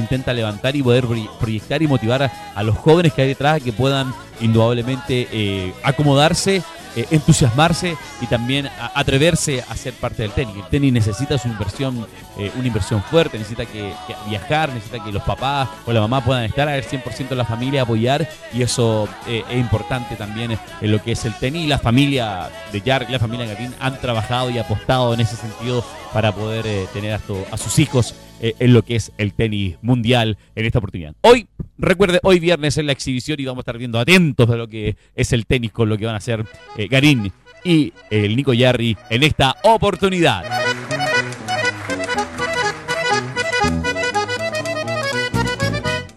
intenta 0.00 0.32
levantar 0.32 0.74
y 0.74 0.82
poder 0.82 1.06
proyectar 1.38 1.80
y 1.82 1.86
motivar 1.86 2.32
a, 2.56 2.62
los 2.64 2.76
jóvenes 2.76 3.12
que 3.12 3.22
hay 3.22 3.28
detrás 3.28 3.62
que 3.62 3.72
puedan 3.72 4.12
indudablemente 4.40 5.72
acomodarse 5.84 6.64
eh, 6.98 7.06
entusiasmarse 7.12 7.96
y 8.20 8.26
también 8.26 8.68
atreverse 8.92 9.64
a 9.68 9.76
ser 9.76 9.94
parte 9.94 10.22
del 10.22 10.32
tenis. 10.32 10.56
El 10.56 10.64
tenis 10.64 10.92
necesita 10.92 11.38
su 11.38 11.46
inversión, 11.46 12.04
eh, 12.36 12.50
una 12.56 12.66
inversión 12.66 13.04
fuerte, 13.04 13.38
necesita 13.38 13.66
que, 13.66 13.94
viajar, 14.28 14.70
necesita 14.70 15.04
que 15.04 15.12
los 15.12 15.22
papás 15.22 15.68
o 15.86 15.92
la 15.92 16.00
mamá 16.00 16.24
puedan 16.24 16.42
estar 16.42 16.68
al 16.68 16.82
100% 16.82 17.28
de 17.28 17.36
la 17.36 17.44
familia, 17.44 17.82
apoyar 17.82 18.28
y 18.52 18.62
eso 18.62 19.08
eh, 19.28 19.44
es 19.48 19.58
importante 19.58 20.16
también 20.16 20.58
en 20.80 20.90
lo 20.90 21.00
que 21.00 21.12
es 21.12 21.24
el 21.24 21.34
tenis. 21.34 21.68
La 21.68 21.78
familia 21.78 22.50
de 22.72 22.80
Jark, 22.80 23.08
la 23.10 23.20
familia 23.20 23.46
Gatín 23.46 23.72
han 23.78 24.00
trabajado 24.00 24.50
y 24.50 24.58
apostado 24.58 25.14
en 25.14 25.20
ese 25.20 25.36
sentido 25.36 25.84
para 26.12 26.32
poder 26.32 26.88
tener 26.88 27.12
a 27.12 27.56
sus 27.56 27.78
hijos 27.78 28.12
en 28.40 28.72
lo 28.72 28.82
que 28.82 28.96
es 28.96 29.12
el 29.18 29.32
tenis 29.32 29.76
mundial 29.82 30.38
en 30.54 30.66
esta 30.66 30.78
oportunidad. 30.78 31.14
Hoy 31.22 31.48
Recuerde, 31.78 32.18
hoy 32.24 32.40
viernes 32.40 32.76
en 32.76 32.86
la 32.86 32.92
exhibición 32.92 33.38
y 33.38 33.44
vamos 33.44 33.60
a 33.60 33.62
estar 33.62 33.78
viendo 33.78 34.00
atentos 34.00 34.48
de 34.48 34.56
lo 34.56 34.66
que 34.66 34.96
es 35.14 35.32
el 35.32 35.46
tenis 35.46 35.70
con 35.70 35.88
lo 35.88 35.96
que 35.96 36.06
van 36.06 36.16
a 36.16 36.18
hacer 36.18 36.44
eh, 36.76 36.88
Garín 36.88 37.32
y 37.64 37.92
el 38.10 38.34
Nico 38.34 38.52
Yarri 38.52 38.96
en 39.10 39.22
esta 39.22 39.54
oportunidad. 39.62 40.42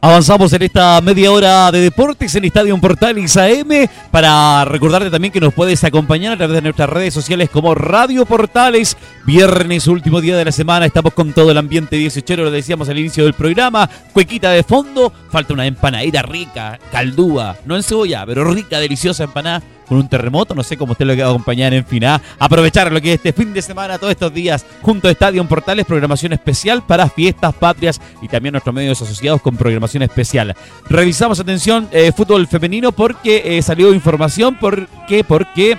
Avanzamos 0.04 0.52
en 0.54 0.64
esta 0.64 1.00
media 1.02 1.32
hora 1.32 1.72
de 1.72 1.80
deportes 1.80 2.34
en 2.34 2.44
Estadio 2.46 2.76
Portales 2.80 3.38
AM 3.38 3.88
para 4.10 4.66
recordarte 4.66 5.12
también 5.12 5.32
que 5.32 5.40
nos 5.40 5.54
puedes 5.54 5.84
acompañar 5.84 6.34
a 6.34 6.38
través 6.38 6.56
de 6.56 6.62
nuestras 6.64 6.90
redes 6.90 7.14
sociales 7.14 7.52
como 7.52 7.76
Radio 7.76 8.26
Portales. 8.26 8.98
Viernes, 9.28 9.86
último 9.86 10.20
día 10.20 10.36
de 10.36 10.46
la 10.46 10.52
semana, 10.52 10.88
estamos 10.88 11.14
con 11.14 11.34
todo 11.34 11.52
el 11.52 11.58
ambiente 11.60 11.98
18, 11.98 12.36
lo 12.38 12.50
decíamos 12.50 12.90
al 12.90 12.98
inicio 12.98 13.26
del 13.26 13.36
programa. 13.36 13.88
Cuequita 14.12 14.50
de 14.50 14.64
fondo, 14.64 15.14
falta 15.30 15.54
una 15.54 15.68
empanadita 15.68 16.24
rica, 16.24 16.80
caldúa, 16.92 17.58
no 17.66 17.76
en 17.76 17.84
cebolla, 17.84 18.26
pero 18.26 18.44
rica, 18.52 18.80
deliciosa 18.80 19.26
empanada 19.26 19.62
con 19.92 19.98
un 19.98 20.08
terremoto. 20.08 20.56
No 20.56 20.64
sé 20.64 20.78
cómo 20.78 20.94
usted 20.94 21.06
lo 21.06 21.14
que 21.18 21.22
va 21.22 21.32
a 21.32 21.54
en 21.54 21.86
final. 21.86 22.22
Aprovechar 22.40 22.90
lo 22.94 23.02
que 23.02 23.10
es 23.10 23.16
este 23.16 23.34
fin 23.34 23.52
de 23.52 23.62
semana, 23.62 23.98
todos 23.98 24.12
estos 24.12 24.34
días, 24.34 24.66
junto 24.82 25.10
a 25.10 25.12
Estadio 25.12 25.46
Portales, 25.50 25.86
programación 25.86 26.32
especial 26.32 26.82
para 26.82 27.10
fiestas 27.10 27.54
patrias 27.54 28.00
y 28.22 28.30
también 28.30 28.54
nuestros 28.54 28.74
medios 28.74 29.02
asociados 29.02 29.42
con 29.42 29.58
programación 29.58 30.04
especial. 30.04 30.56
Revisamos, 30.88 31.42
atención, 31.42 31.90
eh, 31.92 32.14
fútbol 32.16 32.48
femenino 32.48 32.94
porque 32.94 33.58
eh, 33.58 33.62
salió 33.62 33.94
información. 33.94 34.56
¿Por 34.56 34.88
qué? 35.10 35.26
Porque. 35.26 35.78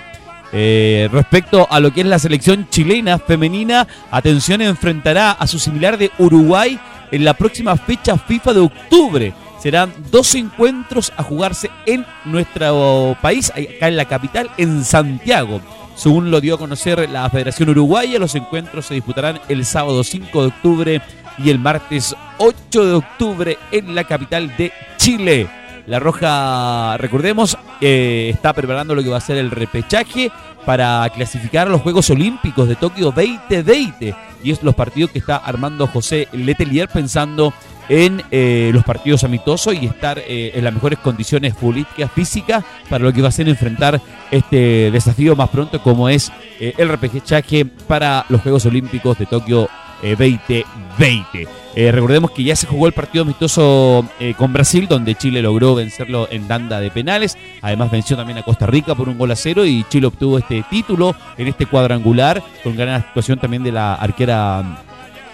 Eh, 0.55 1.09
respecto 1.11 1.65
a 1.67 1.79
lo 1.79 1.91
que 1.91 2.01
es 2.01 2.05
la 2.05 2.19
selección 2.19 2.69
chilena 2.69 3.17
femenina, 3.17 3.87
atención, 4.11 4.61
enfrentará 4.61 5.31
a 5.31 5.47
su 5.47 5.57
similar 5.57 5.97
de 5.97 6.11
Uruguay 6.19 6.79
en 7.09 7.25
la 7.25 7.33
próxima 7.33 7.75
fecha 7.75 8.19
FIFA 8.19 8.53
de 8.53 8.59
octubre. 8.59 9.33
Serán 9.63 9.93
dos 10.11 10.35
encuentros 10.35 11.13
a 11.15 11.23
jugarse 11.23 11.71
en 11.85 12.05
nuestro 12.25 13.15
país, 13.21 13.49
acá 13.49 13.87
en 13.87 13.95
la 13.95 14.03
capital, 14.03 14.51
en 14.57 14.83
Santiago. 14.83 15.61
Según 15.95 16.31
lo 16.31 16.41
dio 16.41 16.55
a 16.55 16.57
conocer 16.57 17.09
la 17.09 17.29
Federación 17.29 17.69
Uruguaya, 17.69 18.19
los 18.19 18.35
encuentros 18.35 18.87
se 18.87 18.95
disputarán 18.95 19.39
el 19.47 19.63
sábado 19.63 20.03
5 20.03 20.41
de 20.41 20.47
octubre 20.49 21.01
y 21.37 21.49
el 21.49 21.59
martes 21.59 22.13
8 22.39 22.85
de 22.85 22.91
octubre 22.91 23.57
en 23.71 23.95
la 23.95 24.03
capital 24.03 24.53
de 24.57 24.73
Chile. 24.97 25.47
La 25.87 25.97
Roja, 25.97 26.97
recordemos, 26.97 27.57
eh, 27.79 28.31
está 28.33 28.51
preparando 28.51 28.95
lo 28.95 29.01
que 29.01 29.09
va 29.09 29.17
a 29.19 29.21
ser 29.21 29.37
el 29.37 29.49
repechaje 29.49 30.29
para 30.65 31.09
clasificar 31.15 31.67
a 31.67 31.71
los 31.71 31.81
Juegos 31.81 32.09
Olímpicos 32.09 32.67
de 32.67 32.75
Tokio 32.75 33.11
2020. 33.11 34.13
Y 34.43 34.51
es 34.51 34.61
los 34.61 34.75
partidos 34.75 35.11
que 35.11 35.19
está 35.19 35.37
armando 35.37 35.87
José 35.87 36.27
Letelier 36.33 36.89
pensando 36.89 37.53
en 37.89 38.21
eh, 38.31 38.71
los 38.73 38.83
partidos 38.83 39.23
amistosos 39.23 39.73
y 39.73 39.85
estar 39.85 40.19
eh, 40.19 40.51
en 40.55 40.63
las 40.63 40.73
mejores 40.73 40.99
condiciones 40.99 41.53
políticas, 41.55 42.11
físicas, 42.11 42.63
para 42.89 43.03
lo 43.03 43.13
que 43.13 43.21
va 43.21 43.29
a 43.29 43.31
ser 43.31 43.49
enfrentar 43.49 43.99
este 44.31 44.91
desafío 44.91 45.35
más 45.35 45.49
pronto 45.49 45.81
como 45.81 46.09
es 46.09 46.31
eh, 46.59 46.73
el 46.77 46.89
repechaje 46.89 47.65
para 47.65 48.25
los 48.29 48.41
Juegos 48.41 48.65
Olímpicos 48.65 49.17
de 49.17 49.25
Tokio 49.25 49.69
2020. 50.01 51.47
recordemos 51.93 52.31
que 52.31 52.43
ya 52.43 52.57
se 52.57 52.67
jugó 52.67 52.87
el 52.87 52.91
partido 52.91 53.23
amistoso 53.23 54.05
con 54.35 54.51
Brasil, 54.51 54.85
donde 54.89 55.15
Chile 55.15 55.41
logró 55.41 55.75
vencerlo 55.75 56.27
en 56.29 56.45
tanda 56.45 56.81
de 56.81 56.91
penales. 56.91 57.37
Además 57.61 57.89
venció 57.89 58.17
también 58.17 58.37
a 58.37 58.43
Costa 58.43 58.65
Rica 58.65 58.95
por 58.95 59.07
un 59.07 59.17
gol 59.17 59.31
a 59.31 59.37
cero 59.37 59.65
y 59.65 59.85
Chile 59.87 60.07
obtuvo 60.07 60.39
este 60.39 60.65
título 60.69 61.15
en 61.37 61.47
este 61.47 61.67
cuadrangular 61.67 62.43
con 62.65 62.75
gran 62.75 62.89
actuación 62.89 63.39
también 63.39 63.63
de 63.63 63.71
la 63.71 63.95
arquera 63.95 64.83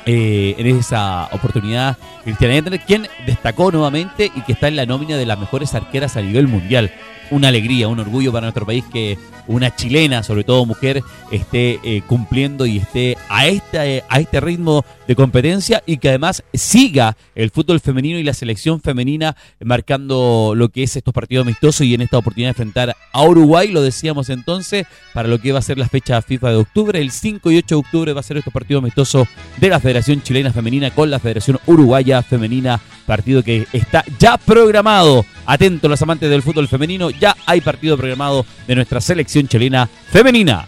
eh, 0.06 0.56
en 0.58 0.68
esa 0.78 1.30
oportunidad 1.32 1.98
Cristiana 2.24 2.56
Ender, 2.56 2.80
quien 2.82 3.08
destacó 3.26 3.72
nuevamente 3.72 4.32
y 4.36 4.42
que 4.42 4.54
está 4.54 4.68
en 4.68 4.76
la 4.76 4.86
nómina 4.86 5.18
de 5.18 5.26
las 5.26 5.40
mejores 5.40 5.74
arqueras 5.76 6.18
a 6.18 6.22
nivel 6.22 6.48
mundial. 6.48 6.92
Una 7.32 7.50
alegría, 7.50 7.88
un 7.88 8.00
orgullo 8.00 8.32
para 8.32 8.48
nuestro 8.48 8.66
país 8.66 8.84
que 8.92 9.18
una 9.48 9.76
chilena, 9.76 10.22
sobre 10.22 10.44
todo 10.44 10.66
mujer, 10.66 11.04
esté 11.32 11.80
eh, 11.84 12.04
cumpliendo 12.06 12.68
y 12.68 12.78
esté 12.78 13.18
a 13.30 13.48
este, 13.48 14.04
a 14.08 14.20
este 14.20 14.40
ritmo 14.40 14.86
de 15.08 15.16
competencia 15.16 15.82
y 15.88 15.98
que 15.98 16.10
además 16.10 16.44
siga 16.54 17.18
el 17.34 17.50
fútbol 17.50 17.80
femenino 17.80 18.20
y 18.20 18.24
la 18.24 18.36
selección 18.36 18.80
femenina 18.80 19.36
marcando 19.60 20.54
lo 20.56 20.70
que 20.70 20.84
es 20.84 20.96
estos 20.96 21.16
partidos 21.16 21.46
amistosos 21.46 21.82
y 21.82 21.96
en 21.96 22.02
esta 22.02 22.20
oportunidad 22.20 22.50
de 22.50 22.52
enfrentar 22.52 22.96
a 23.12 23.24
Uruguay, 23.24 23.70
lo 23.70 23.82
decíamos 23.82 24.30
entonces, 24.30 24.86
para 25.14 25.28
lo 25.28 25.40
que 25.40 25.52
va 25.52 25.60
a 25.60 25.64
ser 25.64 25.80
la 25.80 25.88
fecha 25.88 26.22
FIFA 26.22 26.52
de 26.52 26.56
octubre. 26.58 27.02
El 27.02 27.10
5 27.10 27.50
y 27.50 27.58
8 27.58 27.68
de 27.68 27.80
octubre 27.80 28.14
va 28.14 28.20
a 28.20 28.24
ser 28.24 28.38
estos 28.38 28.54
partidos 28.54 28.84
amistosos 28.84 29.28
de 29.58 29.70
la 29.70 29.80
Federación 29.80 30.22
Chilena 30.22 30.54
Femenina 30.54 30.92
con 30.92 31.10
la 31.10 31.18
Federación 31.18 31.60
Uruguaya 31.66 32.22
Femenina, 32.22 32.80
partido 33.08 33.42
que 33.42 33.66
está 33.74 34.04
ya 34.20 34.38
programado. 34.38 35.26
Atentos 35.48 35.90
los 35.90 36.02
amantes 36.04 36.30
del 36.30 36.44
fútbol 36.44 36.68
femenino, 36.68 37.10
ya 37.20 37.36
hay 37.46 37.62
partido 37.62 37.98
programado 37.98 38.46
de 38.68 38.76
nuestra 38.76 39.02
selección 39.02 39.48
chilena 39.48 39.90
femenina. 40.12 40.68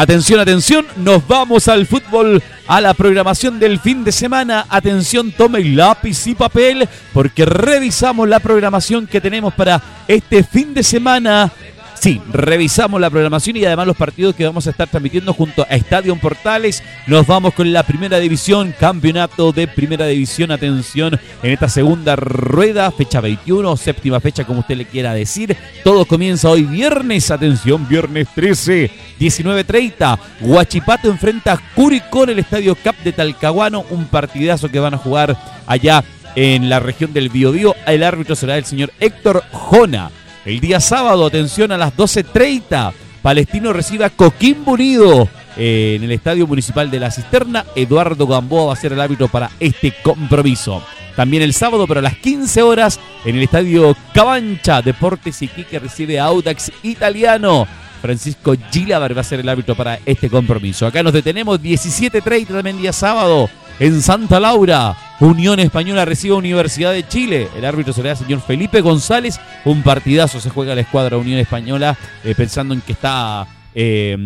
Atención, 0.00 0.40
atención, 0.40 0.86
nos 0.96 1.28
vamos 1.28 1.68
al 1.68 1.86
fútbol, 1.86 2.42
a 2.66 2.80
la 2.80 2.94
programación 2.94 3.60
del 3.60 3.78
fin 3.78 4.02
de 4.02 4.12
semana. 4.12 4.64
Atención, 4.70 5.30
tome 5.30 5.62
lápiz 5.62 6.26
y 6.26 6.34
papel 6.34 6.88
porque 7.12 7.44
revisamos 7.44 8.26
la 8.26 8.40
programación 8.40 9.06
que 9.06 9.20
tenemos 9.20 9.52
para 9.52 9.82
este 10.08 10.42
fin 10.42 10.72
de 10.72 10.82
semana 10.82 11.52
Sí, 12.00 12.18
revisamos 12.32 12.98
la 12.98 13.10
programación 13.10 13.58
y 13.58 13.64
además 13.66 13.86
los 13.86 13.96
partidos 13.96 14.34
que 14.34 14.46
vamos 14.46 14.66
a 14.66 14.70
estar 14.70 14.88
transmitiendo 14.88 15.34
junto 15.34 15.66
a 15.68 15.74
Estadio 15.74 16.16
Portales. 16.16 16.82
Nos 17.06 17.26
vamos 17.26 17.52
con 17.52 17.70
la 17.74 17.82
primera 17.82 18.18
división, 18.18 18.74
campeonato 18.80 19.52
de 19.52 19.68
primera 19.68 20.06
división. 20.06 20.50
Atención 20.50 21.20
en 21.42 21.52
esta 21.52 21.68
segunda 21.68 22.16
rueda, 22.16 22.90
fecha 22.90 23.20
21, 23.20 23.76
séptima 23.76 24.18
fecha 24.18 24.46
como 24.46 24.60
usted 24.60 24.78
le 24.78 24.86
quiera 24.86 25.12
decir. 25.12 25.54
Todo 25.84 26.06
comienza 26.06 26.48
hoy 26.48 26.62
viernes, 26.62 27.30
atención, 27.30 27.86
viernes 27.86 28.28
13, 28.34 28.90
19.30. 29.20 30.18
Huachipato 30.40 31.10
enfrenta 31.10 31.52
a 31.52 31.74
Curicó 31.74 32.24
en 32.24 32.30
el 32.30 32.38
Estadio 32.38 32.76
Cap 32.76 32.96
de 33.04 33.12
Talcahuano, 33.12 33.84
un 33.90 34.06
partidazo 34.06 34.70
que 34.70 34.80
van 34.80 34.94
a 34.94 34.98
jugar 34.98 35.36
allá 35.66 36.02
en 36.34 36.70
la 36.70 36.80
región 36.80 37.12
del 37.12 37.28
Biobío. 37.28 37.74
El 37.86 38.04
árbitro 38.04 38.34
será 38.36 38.56
el 38.56 38.64
señor 38.64 38.90
Héctor 39.00 39.44
Jona. 39.52 40.10
El 40.44 40.60
día 40.60 40.80
sábado, 40.80 41.26
atención 41.26 41.70
a 41.70 41.76
las 41.76 41.94
12.30, 41.94 42.92
Palestino 43.20 43.72
recibe 43.74 44.06
a 44.06 44.10
Coquimbo 44.10 44.72
Unido 44.72 45.28
eh, 45.56 45.94
en 45.96 46.04
el 46.04 46.12
Estadio 46.12 46.46
Municipal 46.46 46.90
de 46.90 46.98
La 46.98 47.10
Cisterna. 47.10 47.66
Eduardo 47.76 48.26
Gamboa 48.26 48.68
va 48.68 48.72
a 48.72 48.76
ser 48.76 48.94
el 48.94 49.00
árbitro 49.00 49.28
para 49.28 49.50
este 49.60 49.92
compromiso. 50.02 50.82
También 51.14 51.42
el 51.42 51.52
sábado, 51.52 51.86
pero 51.86 52.00
a 52.00 52.02
las 52.02 52.16
15 52.16 52.62
horas, 52.62 52.98
en 53.26 53.36
el 53.36 53.42
Estadio 53.42 53.94
Cabancha, 54.14 54.80
Deportes 54.80 55.42
Iquique 55.42 55.78
recibe 55.78 56.18
a 56.18 56.24
Audax 56.24 56.72
Italiano. 56.84 57.66
Francisco 58.00 58.54
Gilabar 58.70 59.14
va 59.14 59.20
a 59.20 59.24
ser 59.24 59.40
el 59.40 59.48
árbitro 59.48 59.74
para 59.74 59.98
este 60.06 60.30
compromiso. 60.30 60.86
Acá 60.86 61.02
nos 61.02 61.12
detenemos 61.12 61.60
17.30 61.60 62.46
también 62.46 62.78
día 62.78 62.94
sábado 62.94 63.50
en 63.78 64.00
Santa 64.00 64.40
Laura. 64.40 64.96
Unión 65.20 65.60
Española 65.60 66.06
recibe 66.06 66.34
a 66.34 66.38
Universidad 66.38 66.92
de 66.92 67.06
Chile. 67.06 67.48
El 67.54 67.66
árbitro 67.66 67.92
será 67.92 68.12
el 68.12 68.16
señor 68.16 68.40
Felipe 68.40 68.80
González. 68.80 69.38
Un 69.66 69.82
partidazo 69.82 70.40
se 70.40 70.48
juega 70.48 70.74
la 70.74 70.80
escuadra 70.80 71.18
Unión 71.18 71.38
Española 71.38 71.96
eh, 72.24 72.34
pensando 72.34 72.72
en 72.72 72.80
que 72.80 72.92
está 72.92 73.46
eh, 73.74 74.16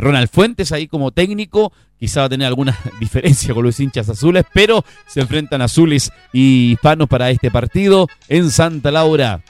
Ronald 0.00 0.28
Fuentes 0.28 0.72
ahí 0.72 0.88
como 0.88 1.12
técnico. 1.12 1.72
Quizá 1.98 2.20
va 2.20 2.26
a 2.26 2.28
tener 2.28 2.48
alguna 2.48 2.76
diferencia 3.00 3.54
con 3.54 3.64
los 3.64 3.78
hinchas 3.78 4.08
azules, 4.08 4.44
pero 4.52 4.84
se 5.06 5.20
enfrentan 5.20 5.62
azules 5.62 6.10
y 6.32 6.72
hispanos 6.72 7.08
para 7.08 7.30
este 7.30 7.52
partido 7.52 8.08
en 8.28 8.50
Santa 8.50 8.90
Laura. 8.90 9.40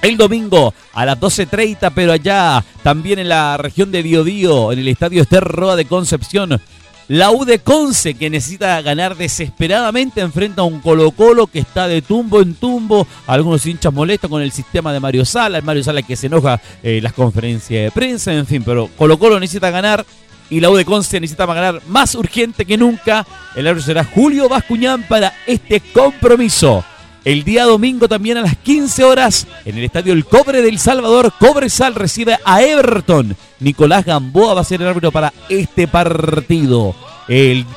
El 0.00 0.16
domingo 0.16 0.72
a 0.94 1.04
las 1.04 1.20
12.30, 1.20 1.92
pero 1.94 2.12
allá 2.12 2.64
también 2.82 3.18
en 3.18 3.28
la 3.28 3.58
región 3.58 3.92
de 3.92 4.02
Biodío, 4.02 4.72
en 4.72 4.78
el 4.78 4.88
estadio 4.88 5.20
Ester 5.22 5.44
Roa 5.44 5.76
de 5.76 5.84
Concepción, 5.84 6.60
la 7.08 7.30
U 7.30 7.44
de 7.44 7.60
Conce, 7.60 8.14
que 8.14 8.30
necesita 8.30 8.80
ganar 8.82 9.16
desesperadamente, 9.16 10.20
enfrenta 10.20 10.62
a 10.62 10.64
un 10.64 10.80
Colo 10.80 11.12
Colo 11.12 11.46
que 11.46 11.60
está 11.60 11.86
de 11.86 12.02
tumbo 12.02 12.42
en 12.42 12.54
tumbo. 12.54 13.06
Algunos 13.26 13.64
hinchas 13.64 13.92
molestos 13.92 14.28
con 14.28 14.42
el 14.42 14.50
sistema 14.50 14.92
de 14.92 15.00
Mario 15.00 15.24
Sala. 15.24 15.58
El 15.58 15.64
Mario 15.64 15.84
Sala 15.84 16.02
que 16.02 16.16
se 16.16 16.26
enoja 16.26 16.60
en 16.82 17.04
las 17.04 17.12
conferencias 17.12 17.84
de 17.84 17.90
prensa, 17.92 18.32
en 18.32 18.46
fin. 18.46 18.62
Pero 18.64 18.90
Colo 18.96 19.18
Colo 19.18 19.38
necesita 19.38 19.70
ganar 19.70 20.04
y 20.50 20.60
la 20.60 20.70
U 20.70 20.76
de 20.76 20.84
Conce 20.84 21.20
necesita 21.20 21.46
ganar 21.46 21.80
más 21.88 22.14
urgente 22.14 22.64
que 22.64 22.76
nunca. 22.76 23.26
El 23.54 23.66
árbitro 23.66 23.86
será 23.86 24.04
Julio 24.04 24.48
Bascuñán 24.48 25.04
para 25.04 25.32
este 25.46 25.80
compromiso. 25.80 26.84
El 27.26 27.42
día 27.42 27.64
domingo 27.64 28.06
también 28.06 28.36
a 28.36 28.42
las 28.42 28.56
15 28.56 29.02
horas 29.02 29.48
en 29.64 29.76
el 29.76 29.82
estadio 29.82 30.12
El 30.12 30.24
Cobre 30.24 30.62
del 30.62 30.78
Salvador, 30.78 31.32
Cobresal 31.36 31.96
recibe 31.96 32.38
a 32.44 32.62
Everton. 32.62 33.36
Nicolás 33.58 34.04
Gamboa 34.04 34.54
va 34.54 34.60
a 34.60 34.64
ser 34.64 34.80
el 34.80 34.86
árbitro 34.86 35.10
para 35.10 35.32
este 35.48 35.88
partido. 35.88 36.94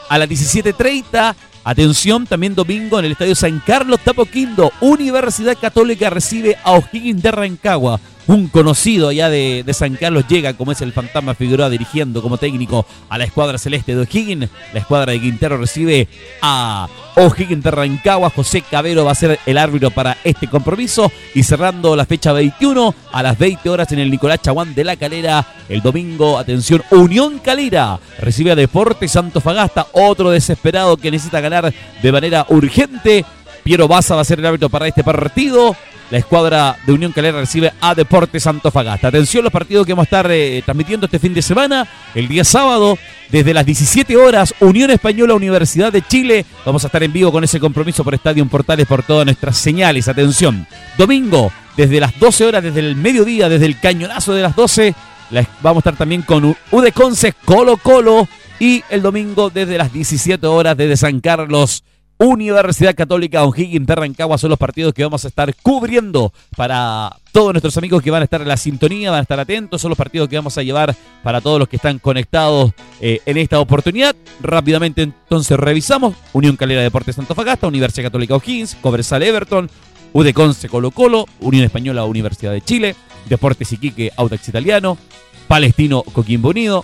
A 0.07 0.17
las 0.19 0.29
17.30, 0.29 1.33
atención, 1.63 2.27
también 2.27 2.53
domingo 2.53 2.99
en 2.99 3.05
el 3.05 3.13
estadio 3.13 3.33
San 3.33 3.59
Carlos 3.65 3.99
Tapoquindo, 4.03 4.71
Universidad 4.81 5.57
Católica 5.59 6.11
recibe 6.11 6.55
a 6.63 6.73
O'Higgins 6.73 7.23
de 7.23 7.31
Rancagua 7.31 7.99
un 8.29 8.47
conocido 8.47 9.09
allá 9.09 9.27
de, 9.27 9.65
San 9.73 9.95
Carlos 9.95 10.25
llega, 10.27 10.53
como 10.53 10.71
es 10.71 10.81
el 10.81 10.93
fantasma 10.93 11.33
Figueroa, 11.33 11.67
dirigiendo 11.67 12.21
como 12.21 12.37
técnico 12.37 12.85
a 13.09 13.17
la 13.17 13.23
escuadra 13.23 13.57
celeste 13.57 13.95
de 13.95 14.01
O'Higgins. 14.01 14.49
La 14.71 14.81
escuadra 14.81 15.13
de 15.13 15.19
Quintero 15.19 15.57
recibe 15.57 16.07
a 16.39 16.87
O'Higgins 17.15 17.63
de 17.63 17.71
Rancagua. 17.71 18.29
José 18.29 18.61
Cabero 18.61 19.03
va 19.03 19.13
a 19.13 19.15
ser 19.15 19.39
el 19.47 19.57
árbitro 19.57 19.89
para 19.89 20.17
este 20.23 20.47
compromiso. 20.47 21.11
Y 21.33 21.41
cerrando 21.41 21.95
la 21.95 22.05
fecha 22.05 22.31
21 22.31 22.93
a 23.11 23.23
las 23.23 23.37
20 23.39 23.67
horas 23.67 23.91
en 23.93 23.99
el 23.99 24.11
Nicolás 24.11 24.43
Chaguán 24.43 24.75
de 24.75 24.83
la 24.83 24.95
Calera. 24.95 25.45
El 25.67 25.81
domingo, 25.81 26.37
atención, 26.37 26.83
Unión 26.91 27.39
Calera 27.39 27.99
recibe 28.19 28.51
a 28.51 28.55
Deportes 28.55 29.11
Santo 29.11 29.41
Fagasta, 29.41 29.87
otro 29.93 30.29
desesperado 30.29 30.97
que 30.97 31.09
necesita 31.09 31.41
ganar 31.41 31.73
de 32.01 32.11
manera 32.11 32.45
urgente. 32.49 33.25
Piero 33.63 33.87
Baza 33.87 34.15
va 34.15 34.21
a 34.21 34.25
ser 34.25 34.39
el 34.39 34.45
árbitro 34.45 34.69
para 34.69 34.87
este 34.87 35.03
partido. 35.03 35.75
La 36.11 36.17
escuadra 36.17 36.75
de 36.87 36.93
Unión 36.93 37.11
Calera 37.11 37.39
recibe 37.39 37.71
a 37.79 37.93
Deportes 37.93 38.47
Antofagasta. 38.47 39.09
Atención 39.09 39.43
los 39.43 39.53
partidos 39.53 39.85
que 39.85 39.93
vamos 39.93 40.03
a 40.03 40.09
estar 40.09 40.31
eh, 40.31 40.63
transmitiendo 40.65 41.05
este 41.05 41.19
fin 41.19 41.35
de 41.35 41.43
semana. 41.43 41.87
El 42.15 42.27
día 42.27 42.43
sábado, 42.43 42.97
desde 43.29 43.53
las 43.53 43.63
17 43.63 44.17
horas, 44.17 44.55
Unión 44.59 44.89
Española, 44.89 45.35
Universidad 45.35 45.93
de 45.93 46.01
Chile. 46.01 46.47
Vamos 46.65 46.83
a 46.83 46.87
estar 46.87 47.03
en 47.03 47.13
vivo 47.13 47.31
con 47.31 47.43
ese 47.43 47.59
compromiso 47.59 48.03
por 48.03 48.15
Estadio 48.15 48.43
Portales 48.47 48.87
por 48.87 49.03
todas 49.03 49.23
nuestras 49.23 49.57
señales. 49.57 50.07
Atención. 50.07 50.65
Domingo, 50.97 51.51
desde 51.77 51.99
las 51.99 52.17
12 52.19 52.45
horas, 52.45 52.63
desde 52.63 52.79
el 52.79 52.95
mediodía, 52.95 53.47
desde 53.47 53.67
el 53.67 53.79
cañonazo 53.79 54.33
de 54.33 54.41
las 54.41 54.55
12. 54.55 54.95
vamos 55.61 55.77
a 55.77 55.89
estar 55.89 55.95
también 55.95 56.23
con 56.23 56.55
Udeconce 56.71 57.33
Colo 57.45 57.77
Colo. 57.77 58.27
Y 58.59 58.83
el 58.89 59.03
domingo, 59.03 59.51
desde 59.51 59.77
las 59.77 59.93
17 59.93 60.45
horas, 60.47 60.75
desde 60.75 60.97
San 60.97 61.19
Carlos. 61.19 61.83
Universidad 62.21 62.95
Católica 62.95 63.45
O'Higgins 63.45 63.87
de 63.87 63.95
Rancagua 63.95 64.37
son 64.37 64.49
los 64.49 64.59
partidos 64.59 64.93
que 64.93 65.05
vamos 65.05 65.23
a 65.23 65.29
estar 65.29 65.55
cubriendo 65.55 66.33
para 66.57 67.15
todos 67.31 67.53
nuestros 67.53 67.77
amigos 67.77 68.03
que 68.03 68.11
van 68.11 68.21
a 68.21 68.25
estar 68.25 68.41
en 68.41 68.49
la 68.49 68.57
sintonía, 68.57 69.09
van 69.09 69.19
a 69.19 69.21
estar 69.21 69.39
atentos, 69.39 69.81
son 69.81 69.87
los 69.87 69.97
partidos 69.97 70.27
que 70.27 70.35
vamos 70.35 70.57
a 70.57 70.61
llevar 70.61 70.93
para 71.23 71.39
todos 71.39 71.59
los 71.59 71.69
que 71.69 71.77
están 71.77 71.97
conectados 71.97 72.73
eh, 72.99 73.21
en 73.25 73.37
esta 73.37 73.61
oportunidad. 73.61 74.17
Rápidamente 74.41 75.01
entonces 75.01 75.57
revisamos 75.57 76.13
Unión 76.33 76.57
Calera 76.57 76.81
Deportes 76.81 77.15
Fagasta, 77.15 77.67
Universidad 77.67 78.07
Católica 78.07 78.35
O'Higgins, 78.35 78.75
Cobresal 78.81 79.23
Everton, 79.23 79.69
Conce 80.33 80.67
Colo 80.67 80.91
Colo, 80.91 81.25
Unión 81.39 81.63
Española 81.63 82.03
Universidad 82.03 82.51
de 82.51 82.61
Chile, 82.61 82.97
Deportes 83.29 83.71
Iquique 83.71 84.11
Audax 84.17 84.49
Italiano, 84.49 84.97
Palestino 85.47 86.03
Coquimbo 86.03 86.49
Unido, 86.49 86.83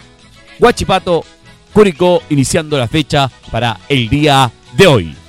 Huachipato, 0.59 1.25
Curicó, 1.73 2.23
iniciando 2.29 2.77
la 2.77 2.87
fecha 2.87 3.29
para 3.51 3.81
el 3.89 4.07
día 4.07 4.49
de 4.77 4.87
hoy. 4.87 5.24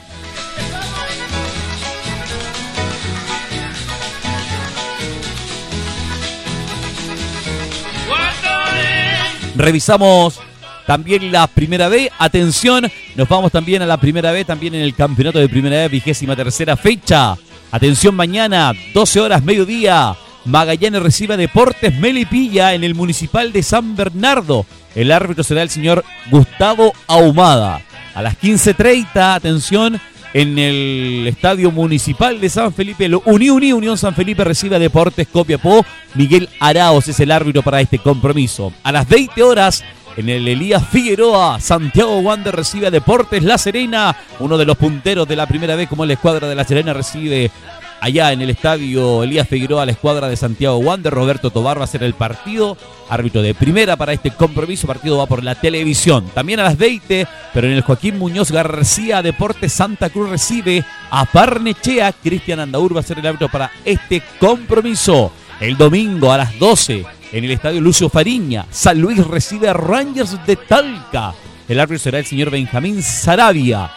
Revisamos 9.56 10.38
también 10.86 11.32
la 11.32 11.46
primera 11.46 11.88
B. 11.88 12.10
Atención, 12.18 12.90
nos 13.14 13.28
vamos 13.28 13.50
también 13.50 13.82
a 13.82 13.86
la 13.86 13.96
primera 13.96 14.30
B, 14.30 14.44
también 14.44 14.74
en 14.74 14.82
el 14.82 14.94
campeonato 14.94 15.38
de 15.38 15.48
primera 15.48 15.76
B, 15.76 15.88
vigésima 15.88 16.36
tercera 16.36 16.76
fecha. 16.76 17.36
Atención 17.70 18.14
mañana, 18.14 18.72
12 18.94 19.20
horas, 19.20 19.42
mediodía. 19.42 20.14
Magallanes 20.44 21.02
recibe 21.02 21.36
Deportes 21.36 21.98
Melipilla 21.98 22.74
en 22.74 22.84
el 22.84 22.94
Municipal 22.94 23.52
de 23.52 23.62
San 23.62 23.96
Bernardo. 23.96 24.64
El 24.94 25.10
árbitro 25.10 25.42
será 25.42 25.62
el 25.62 25.70
señor 25.70 26.04
Gustavo 26.30 26.92
Ahumada. 27.08 27.80
A 28.14 28.22
las 28.22 28.38
15.30, 28.38 29.34
atención, 29.34 30.00
en 30.36 30.58
el 30.58 31.26
Estadio 31.26 31.70
Municipal 31.70 32.38
de 32.38 32.50
San 32.50 32.70
Felipe, 32.70 33.10
Unión 33.24 33.56
Unión 33.56 33.96
San 33.96 34.14
Felipe 34.14 34.44
recibe 34.44 34.76
a 34.76 34.78
Deportes 34.78 35.28
Copiapó. 35.28 35.82
Miguel 36.12 36.50
Araos 36.60 37.08
es 37.08 37.18
el 37.20 37.30
árbitro 37.30 37.62
para 37.62 37.80
este 37.80 37.98
compromiso. 37.98 38.70
A 38.82 38.92
las 38.92 39.08
20 39.08 39.42
horas, 39.42 39.82
en 40.14 40.28
el 40.28 40.46
Elías 40.46 40.86
Figueroa, 40.90 41.58
Santiago 41.58 42.18
Wander 42.18 42.54
recibe 42.54 42.86
a 42.86 42.90
Deportes 42.90 43.44
La 43.44 43.56
Serena. 43.56 44.14
Uno 44.38 44.58
de 44.58 44.66
los 44.66 44.76
punteros 44.76 45.26
de 45.26 45.36
la 45.36 45.46
primera 45.46 45.74
vez, 45.74 45.88
como 45.88 46.04
la 46.04 46.12
escuadra 46.12 46.46
de 46.46 46.54
La 46.54 46.64
Serena 46.64 46.92
recibe 46.92 47.50
allá 48.00 48.32
en 48.32 48.42
el 48.42 48.50
estadio 48.50 49.22
Elías 49.22 49.48
Figueroa, 49.48 49.86
la 49.86 49.92
escuadra 49.92 50.28
de 50.28 50.36
Santiago 50.36 50.78
Wander. 50.78 51.12
Roberto 51.12 51.50
Tobar 51.50 51.80
va 51.80 51.84
a 51.84 51.88
ser 51.88 52.02
el 52.02 52.14
partido, 52.14 52.76
árbitro 53.08 53.42
de 53.42 53.54
primera 53.54 53.96
para 53.96 54.12
este 54.12 54.30
compromiso. 54.30 54.86
Partido 54.86 55.18
va 55.18 55.26
por 55.26 55.42
la 55.42 55.54
televisión. 55.54 56.30
También 56.34 56.60
a 56.60 56.64
las 56.64 56.76
20, 56.76 57.26
pero 57.52 57.66
en 57.66 57.74
el 57.74 57.82
Joaquín 57.82 58.18
Muñoz 58.18 58.50
García, 58.50 59.22
Deportes 59.22 59.72
Santa 59.72 60.10
Cruz 60.10 60.30
recibe 60.30 60.84
a 61.10 61.24
Parnechea. 61.24 62.12
Cristian 62.12 62.60
Andaur 62.60 62.96
va 62.96 63.00
a 63.00 63.04
ser 63.04 63.18
el 63.18 63.26
árbitro 63.26 63.48
para 63.48 63.70
este 63.84 64.22
compromiso. 64.38 65.32
El 65.60 65.76
domingo 65.76 66.30
a 66.32 66.38
las 66.38 66.58
12, 66.58 67.04
en 67.32 67.44
el 67.44 67.50
estadio 67.50 67.80
Lucio 67.80 68.08
Fariña, 68.10 68.66
San 68.70 69.00
Luis 69.00 69.26
recibe 69.26 69.68
a 69.68 69.72
Rangers 69.72 70.44
de 70.46 70.56
Talca. 70.56 71.34
El 71.68 71.80
árbitro 71.80 71.98
será 71.98 72.18
el 72.18 72.26
señor 72.26 72.50
Benjamín 72.50 73.02
Sarabia. 73.02 73.90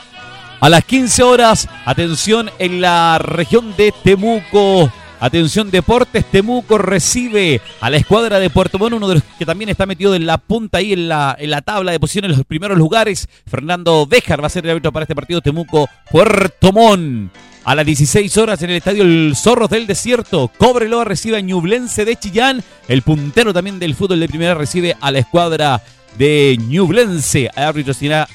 A 0.61 0.67
las 0.67 0.83
15 0.83 1.23
horas, 1.23 1.69
atención 1.85 2.51
en 2.59 2.81
la 2.81 3.17
región 3.17 3.73
de 3.77 3.93
Temuco. 4.03 4.91
Atención 5.21 5.71
Deportes, 5.71 6.25
Temuco 6.25 6.77
recibe 6.77 7.61
a 7.79 7.89
la 7.89 7.95
escuadra 7.95 8.39
de 8.39 8.49
Puerto 8.49 8.77
Montt, 8.77 8.93
uno 8.93 9.07
de 9.07 9.15
los 9.15 9.23
que 9.37 9.45
también 9.45 9.69
está 9.69 9.85
metido 9.85 10.15
en 10.15 10.25
la 10.25 10.37
punta 10.37 10.79
ahí 10.79 10.91
en 10.91 11.07
la, 11.07 11.33
en 11.39 11.51
la 11.51 11.61
tabla 11.61 11.93
de 11.93 11.99
posiciones 11.99 12.31
en 12.31 12.37
los 12.37 12.45
primeros 12.45 12.77
lugares. 12.77 13.29
Fernando 13.47 14.05
Béjar 14.05 14.41
va 14.43 14.47
a 14.47 14.49
ser 14.49 14.65
el 14.65 14.71
árbitro 14.71 14.91
para 14.91 15.05
este 15.05 15.15
partido 15.15 15.39
Temuco 15.39 15.89
Puerto 16.11 16.73
Montt. 16.73 17.31
A 17.63 17.75
las 17.75 17.85
16 17.85 18.37
horas 18.37 18.61
en 18.61 18.71
el 18.71 18.77
estadio 18.77 19.03
El 19.03 19.33
Zorros 19.37 19.69
del 19.69 19.87
Desierto, 19.87 20.51
Cobreloa 20.57 21.05
recibe 21.05 21.37
a 21.37 21.41
Ñublense 21.41 22.03
de 22.03 22.17
Chillán. 22.17 22.63
El 22.89 23.01
puntero 23.01 23.53
también 23.53 23.79
del 23.79 23.95
fútbol 23.95 24.19
de 24.19 24.27
primera 24.27 24.55
recibe 24.55 24.97
a 24.99 25.09
la 25.11 25.19
escuadra 25.19 25.81
de 26.17 26.57
Ñublense. 26.59 27.49
Árbitro 27.55 27.93
será 27.93 28.27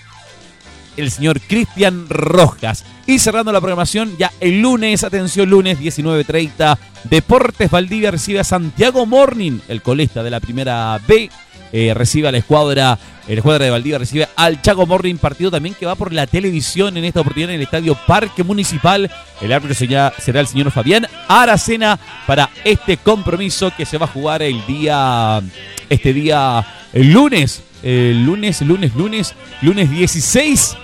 el 0.96 1.10
señor 1.10 1.40
Cristian 1.40 2.08
Rojas. 2.08 2.84
Y 3.06 3.18
cerrando 3.18 3.52
la 3.52 3.60
programación, 3.60 4.16
ya 4.18 4.32
el 4.40 4.60
lunes, 4.60 5.04
atención, 5.04 5.50
lunes 5.50 5.78
19.30, 5.78 6.78
Deportes 7.04 7.70
Valdivia 7.70 8.10
recibe 8.10 8.40
a 8.40 8.44
Santiago 8.44 9.04
Morning, 9.04 9.58
el 9.68 9.82
colista 9.82 10.22
de 10.22 10.30
la 10.30 10.40
primera 10.40 10.98
B. 11.06 11.30
Eh, 11.76 11.92
recibe 11.92 12.28
a 12.28 12.32
la 12.32 12.38
escuadra, 12.38 12.96
la 13.26 13.34
escuadra 13.34 13.64
de 13.64 13.70
Valdivia 13.72 13.98
recibe 13.98 14.28
al 14.36 14.62
Chago 14.62 14.86
Morning, 14.86 15.16
partido 15.16 15.50
también 15.50 15.74
que 15.74 15.86
va 15.86 15.96
por 15.96 16.12
la 16.12 16.26
televisión 16.26 16.96
en 16.96 17.04
esta 17.04 17.20
oportunidad 17.20 17.50
en 17.50 17.56
el 17.56 17.62
Estadio 17.62 17.96
Parque 18.06 18.44
Municipal. 18.44 19.10
El 19.40 19.52
árbitro 19.52 19.74
será, 19.74 20.14
el 20.24 20.46
señor 20.46 20.70
Fabián 20.70 21.06
Aracena 21.26 21.98
para 22.28 22.48
este 22.62 22.96
compromiso 22.96 23.72
que 23.76 23.86
se 23.86 23.98
va 23.98 24.06
a 24.06 24.08
jugar 24.08 24.42
el 24.42 24.64
día, 24.66 25.42
este 25.90 26.12
día, 26.12 26.64
el 26.92 27.12
lunes, 27.12 27.64
el 27.82 28.24
lunes, 28.24 28.62
lunes, 28.62 28.94
lunes, 28.94 29.34
lunes 29.60 29.90
16 29.90 30.76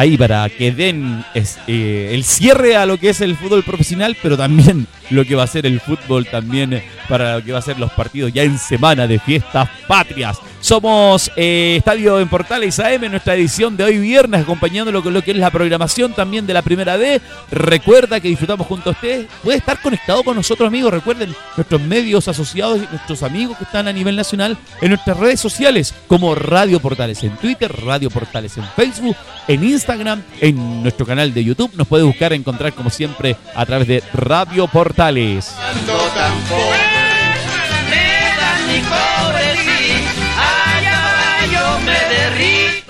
ahí 0.00 0.16
para 0.16 0.48
que 0.48 0.72
den 0.72 1.22
eh, 1.34 2.10
el 2.12 2.24
cierre 2.24 2.74
a 2.74 2.86
lo 2.86 2.96
que 2.98 3.10
es 3.10 3.20
el 3.20 3.36
fútbol 3.36 3.62
profesional, 3.62 4.16
pero 4.22 4.36
también 4.36 4.86
lo 5.10 5.26
que 5.26 5.34
va 5.34 5.42
a 5.42 5.46
ser 5.46 5.66
el 5.66 5.78
fútbol 5.78 6.26
también 6.26 6.82
para 7.06 7.36
lo 7.36 7.44
que 7.44 7.52
va 7.52 7.58
a 7.58 7.62
ser 7.62 7.78
los 7.78 7.92
partidos 7.92 8.32
ya 8.32 8.42
en 8.42 8.58
semana 8.58 9.06
de 9.06 9.18
fiestas 9.18 9.68
patrias. 9.86 10.38
Somos 10.60 11.32
eh, 11.36 11.76
Estadio 11.78 12.20
en 12.20 12.28
Portales 12.28 12.78
AM, 12.78 13.10
nuestra 13.10 13.34
edición 13.34 13.76
de 13.76 13.84
hoy 13.84 13.98
viernes, 13.98 14.42
acompañándolo 14.42 15.02
con 15.02 15.14
lo 15.14 15.22
que 15.22 15.30
es 15.30 15.36
la 15.38 15.50
programación 15.50 16.12
también 16.12 16.46
de 16.46 16.52
la 16.52 16.60
primera 16.60 16.98
D. 16.98 17.20
Recuerda 17.50 18.20
que 18.20 18.28
disfrutamos 18.28 18.66
junto 18.66 18.90
a 18.90 18.92
ustedes. 18.92 19.26
Puede 19.42 19.58
estar 19.58 19.80
conectado 19.80 20.22
con 20.22 20.36
nosotros, 20.36 20.66
amigos. 20.66 20.92
Recuerden 20.92 21.34
nuestros 21.56 21.80
medios 21.80 22.28
asociados 22.28 22.78
y 22.78 22.86
nuestros 22.90 23.22
amigos 23.22 23.56
que 23.56 23.64
están 23.64 23.88
a 23.88 23.92
nivel 23.92 24.16
nacional 24.16 24.58
en 24.82 24.90
nuestras 24.90 25.16
redes 25.16 25.40
sociales, 25.40 25.94
como 26.06 26.34
Radio 26.34 26.78
Portales 26.78 27.22
en 27.24 27.36
Twitter, 27.36 27.72
Radio 27.84 28.10
Portales 28.10 28.56
en 28.58 28.64
Facebook, 28.76 29.16
en 29.48 29.64
Instagram, 29.64 30.22
en 30.40 30.82
nuestro 30.82 31.06
canal 31.06 31.32
de 31.32 31.42
YouTube. 31.42 31.70
Nos 31.74 31.88
puede 31.88 32.04
buscar, 32.04 32.34
encontrar 32.34 32.74
como 32.74 32.90
siempre 32.90 33.34
a 33.54 33.64
través 33.64 33.88
de 33.88 34.02
Radio 34.12 34.66
Portales. 34.68 35.54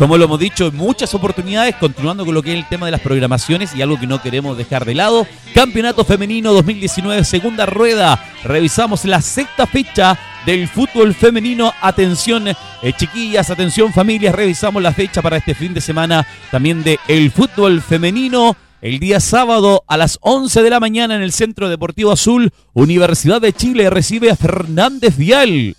Como 0.00 0.16
lo 0.16 0.24
hemos 0.24 0.40
dicho 0.40 0.68
en 0.68 0.76
muchas 0.78 1.12
oportunidades, 1.12 1.76
continuando 1.76 2.24
con 2.24 2.34
lo 2.34 2.42
que 2.42 2.54
es 2.54 2.58
el 2.58 2.66
tema 2.66 2.86
de 2.86 2.92
las 2.92 3.02
programaciones 3.02 3.74
y 3.74 3.82
algo 3.82 4.00
que 4.00 4.06
no 4.06 4.22
queremos 4.22 4.56
dejar 4.56 4.86
de 4.86 4.94
lado, 4.94 5.26
Campeonato 5.54 6.06
Femenino 6.06 6.54
2019, 6.54 7.22
segunda 7.22 7.66
rueda. 7.66 8.18
Revisamos 8.42 9.04
la 9.04 9.20
sexta 9.20 9.66
fecha 9.66 10.18
del 10.46 10.68
fútbol 10.68 11.12
femenino. 11.12 11.74
Atención, 11.82 12.48
eh, 12.48 12.56
chiquillas, 12.96 13.50
atención, 13.50 13.92
familias. 13.92 14.34
Revisamos 14.34 14.82
la 14.82 14.94
fecha 14.94 15.20
para 15.20 15.36
este 15.36 15.54
fin 15.54 15.74
de 15.74 15.82
semana 15.82 16.26
también 16.50 16.82
de 16.82 16.98
el 17.06 17.30
fútbol 17.30 17.82
femenino. 17.82 18.56
El 18.80 19.00
día 19.00 19.20
sábado 19.20 19.84
a 19.86 19.98
las 19.98 20.16
11 20.22 20.62
de 20.62 20.70
la 20.70 20.80
mañana 20.80 21.14
en 21.14 21.20
el 21.20 21.32
Centro 21.32 21.68
Deportivo 21.68 22.10
Azul, 22.10 22.52
Universidad 22.72 23.42
de 23.42 23.52
Chile 23.52 23.90
recibe 23.90 24.30
a 24.30 24.36
Fernández 24.36 25.18
Vial. 25.18 25.76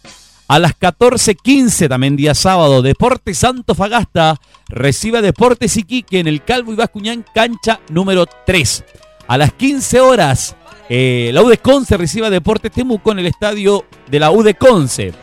A 0.51 0.59
las 0.59 0.77
14.15, 0.77 1.87
también 1.87 2.17
día 2.17 2.35
sábado, 2.35 2.81
Deportes 2.81 3.37
Santo 3.37 3.73
Fagasta 3.73 4.37
recibe 4.67 5.19
a 5.19 5.21
Deportes 5.21 5.77
Iquique 5.77 6.19
en 6.19 6.27
el 6.27 6.43
Calvo 6.43 6.73
y 6.73 6.75
Bascuñán, 6.75 7.23
cancha 7.33 7.79
número 7.87 8.25
3. 8.45 8.83
A 9.29 9.37
las 9.37 9.53
15 9.53 10.01
horas, 10.01 10.57
eh, 10.89 11.31
la 11.33 11.41
UD 11.41 11.55
Conce 11.61 11.95
recibe 11.95 12.27
a 12.27 12.29
Deportes 12.29 12.69
Temuco 12.69 13.13
en 13.13 13.19
el 13.19 13.27
estadio 13.27 13.85
de 14.09 14.19
la 14.19 14.31
UD 14.31 14.51
Conce. 14.59 15.13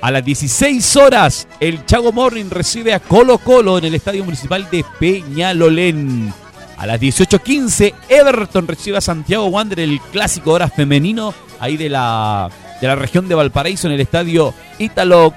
A 0.00 0.10
las 0.10 0.24
16 0.24 0.96
horas, 0.96 1.46
el 1.60 1.84
Chago 1.84 2.10
Morning 2.10 2.46
recibe 2.48 2.94
a 2.94 3.00
Colo 3.00 3.36
Colo 3.36 3.76
en 3.76 3.84
el 3.84 3.94
estadio 3.94 4.24
municipal 4.24 4.70
de 4.70 4.86
Peñalolén. 4.98 6.32
A 6.78 6.86
las 6.86 6.98
18.15, 6.98 7.92
Everton 8.08 8.66
recibe 8.66 8.96
a 8.96 9.02
Santiago 9.02 9.48
Wander, 9.48 9.80
el 9.80 10.00
clásico 10.12 10.52
hora 10.52 10.68
femenino 10.68 11.34
ahí 11.60 11.76
de 11.76 11.90
la 11.90 12.48
de 12.80 12.86
la 12.86 12.96
región 12.96 13.28
de 13.28 13.34
Valparaíso 13.34 13.86
en 13.86 13.94
el 13.94 14.00
estadio 14.00 14.54
Ítalo 14.78 15.34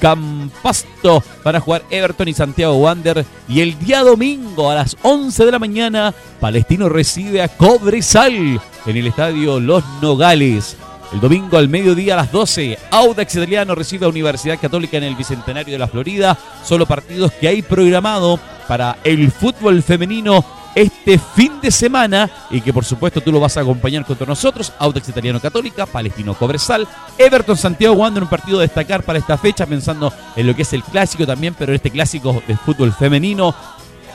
Campasto. 0.00 1.22
Van 1.44 1.56
a 1.56 1.60
jugar 1.60 1.84
Everton 1.88 2.28
y 2.28 2.34
Santiago 2.34 2.74
Wander. 2.74 3.24
Y 3.48 3.60
el 3.60 3.78
día 3.78 4.02
domingo 4.02 4.70
a 4.70 4.74
las 4.74 4.96
11 5.02 5.44
de 5.44 5.52
la 5.52 5.58
mañana, 5.60 6.12
Palestino 6.40 6.88
recibe 6.88 7.40
a 7.40 7.48
Cobresal 7.48 8.60
en 8.86 8.96
el 8.96 9.06
estadio 9.06 9.60
Los 9.60 9.84
Nogales. 10.02 10.76
El 11.12 11.20
domingo 11.20 11.58
al 11.58 11.68
mediodía 11.68 12.14
a 12.14 12.16
las 12.16 12.32
12, 12.32 12.78
Audax 12.90 13.34
Italiano 13.36 13.74
recibe 13.74 14.06
a 14.06 14.08
Universidad 14.08 14.58
Católica 14.58 14.96
en 14.96 15.04
el 15.04 15.14
Bicentenario 15.14 15.72
de 15.72 15.78
la 15.78 15.86
Florida. 15.86 16.36
Solo 16.64 16.86
partidos 16.86 17.30
que 17.32 17.48
hay 17.48 17.62
programado 17.62 18.40
para 18.66 18.96
el 19.04 19.30
fútbol 19.30 19.82
femenino 19.82 20.44
este 20.74 21.18
fin 21.18 21.60
de 21.60 21.70
semana 21.70 22.30
y 22.50 22.60
que 22.60 22.72
por 22.72 22.84
supuesto 22.84 23.20
tú 23.20 23.32
lo 23.32 23.40
vas 23.40 23.56
a 23.56 23.60
acompañar 23.60 24.04
contra 24.04 24.26
nosotros. 24.26 24.72
Audax 24.78 25.08
Italiano 25.08 25.40
Católica, 25.40 25.86
Palestino 25.86 26.34
Cobresal, 26.34 26.86
Everton 27.18 27.56
Santiago 27.56 27.94
Wander, 27.94 28.22
un 28.22 28.28
partido 28.28 28.58
a 28.58 28.62
destacar 28.62 29.02
para 29.02 29.18
esta 29.18 29.38
fecha 29.38 29.66
pensando 29.66 30.12
en 30.36 30.46
lo 30.46 30.54
que 30.54 30.62
es 30.62 30.72
el 30.72 30.82
clásico 30.82 31.26
también, 31.26 31.54
pero 31.58 31.74
este 31.74 31.90
clásico 31.90 32.42
de 32.46 32.56
fútbol 32.56 32.92
femenino. 32.92 33.54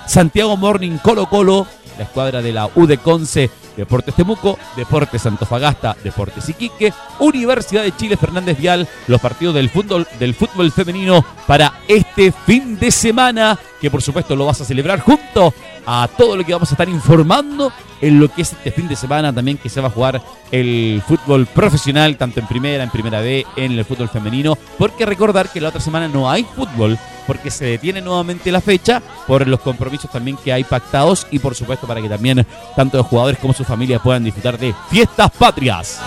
Santiago 0.07 0.55
Morning 0.55 0.97
Colo 0.99 1.27
Colo, 1.27 1.67
la 1.97 2.05
escuadra 2.05 2.41
de 2.41 2.53
la 2.53 2.69
U 2.75 2.85
de 2.85 2.97
Conce, 2.97 3.49
Deportes 3.75 4.15
Temuco, 4.15 4.57
Deportes 4.75 5.25
Antofagasta, 5.25 5.95
Deportes 6.03 6.47
Iquique, 6.49 6.93
Universidad 7.19 7.83
de 7.83 7.95
Chile 7.95 8.17
Fernández 8.17 8.57
Vial, 8.57 8.87
los 9.07 9.19
partidos 9.19 9.55
del 9.55 9.69
fútbol, 9.69 10.07
del 10.19 10.33
fútbol 10.33 10.71
femenino 10.71 11.23
para 11.45 11.73
este 11.87 12.31
fin 12.31 12.79
de 12.79 12.91
semana, 12.91 13.59
que 13.81 13.91
por 13.91 14.01
supuesto 14.01 14.35
lo 14.35 14.45
vas 14.45 14.61
a 14.61 14.65
celebrar 14.65 15.01
junto 15.01 15.53
a 15.87 16.09
todo 16.17 16.35
lo 16.35 16.45
que 16.45 16.51
vamos 16.51 16.69
a 16.69 16.73
estar 16.73 16.89
informando 16.89 17.71
en 18.01 18.19
lo 18.19 18.27
que 18.27 18.41
es 18.41 18.51
este 18.51 18.71
fin 18.71 18.87
de 18.87 18.95
semana 18.95 19.33
también 19.33 19.57
que 19.57 19.69
se 19.69 19.81
va 19.81 19.87
a 19.87 19.91
jugar 19.91 20.21
el 20.51 21.01
fútbol 21.07 21.47
profesional, 21.47 22.17
tanto 22.17 22.39
en 22.39 22.47
primera, 22.47 22.83
en 22.83 22.89
primera 22.89 23.21
B, 23.21 23.45
en 23.55 23.71
el 23.71 23.85
fútbol 23.85 24.09
femenino, 24.09 24.57
porque 24.77 25.05
recordar 25.05 25.49
que 25.49 25.61
la 25.61 25.69
otra 25.69 25.81
semana 25.81 26.07
no 26.07 26.29
hay 26.29 26.43
fútbol, 26.43 26.99
porque 27.25 27.49
se 27.49 27.65
detiene 27.65 28.01
nuevamente 28.01 28.51
la 28.51 28.61
fecha 28.61 29.01
por 29.25 29.47
los 29.47 29.61
compromisos 29.61 30.11
también 30.11 30.37
que 30.43 30.53
hay 30.53 30.65
pactados 30.65 31.25
y 31.31 31.39
por 31.39 31.55
supuesto 31.55 31.87
para 31.87 32.01
que 32.01 32.09
también 32.09 32.45
tanto 32.75 32.97
los 32.97 33.07
jugadores 33.07 33.39
como 33.39 33.53
sus 33.53 33.65
familias 33.65 34.01
puedan 34.01 34.25
disfrutar 34.25 34.57
de 34.57 34.75
fiestas 34.89 35.31
patrias. 35.31 36.01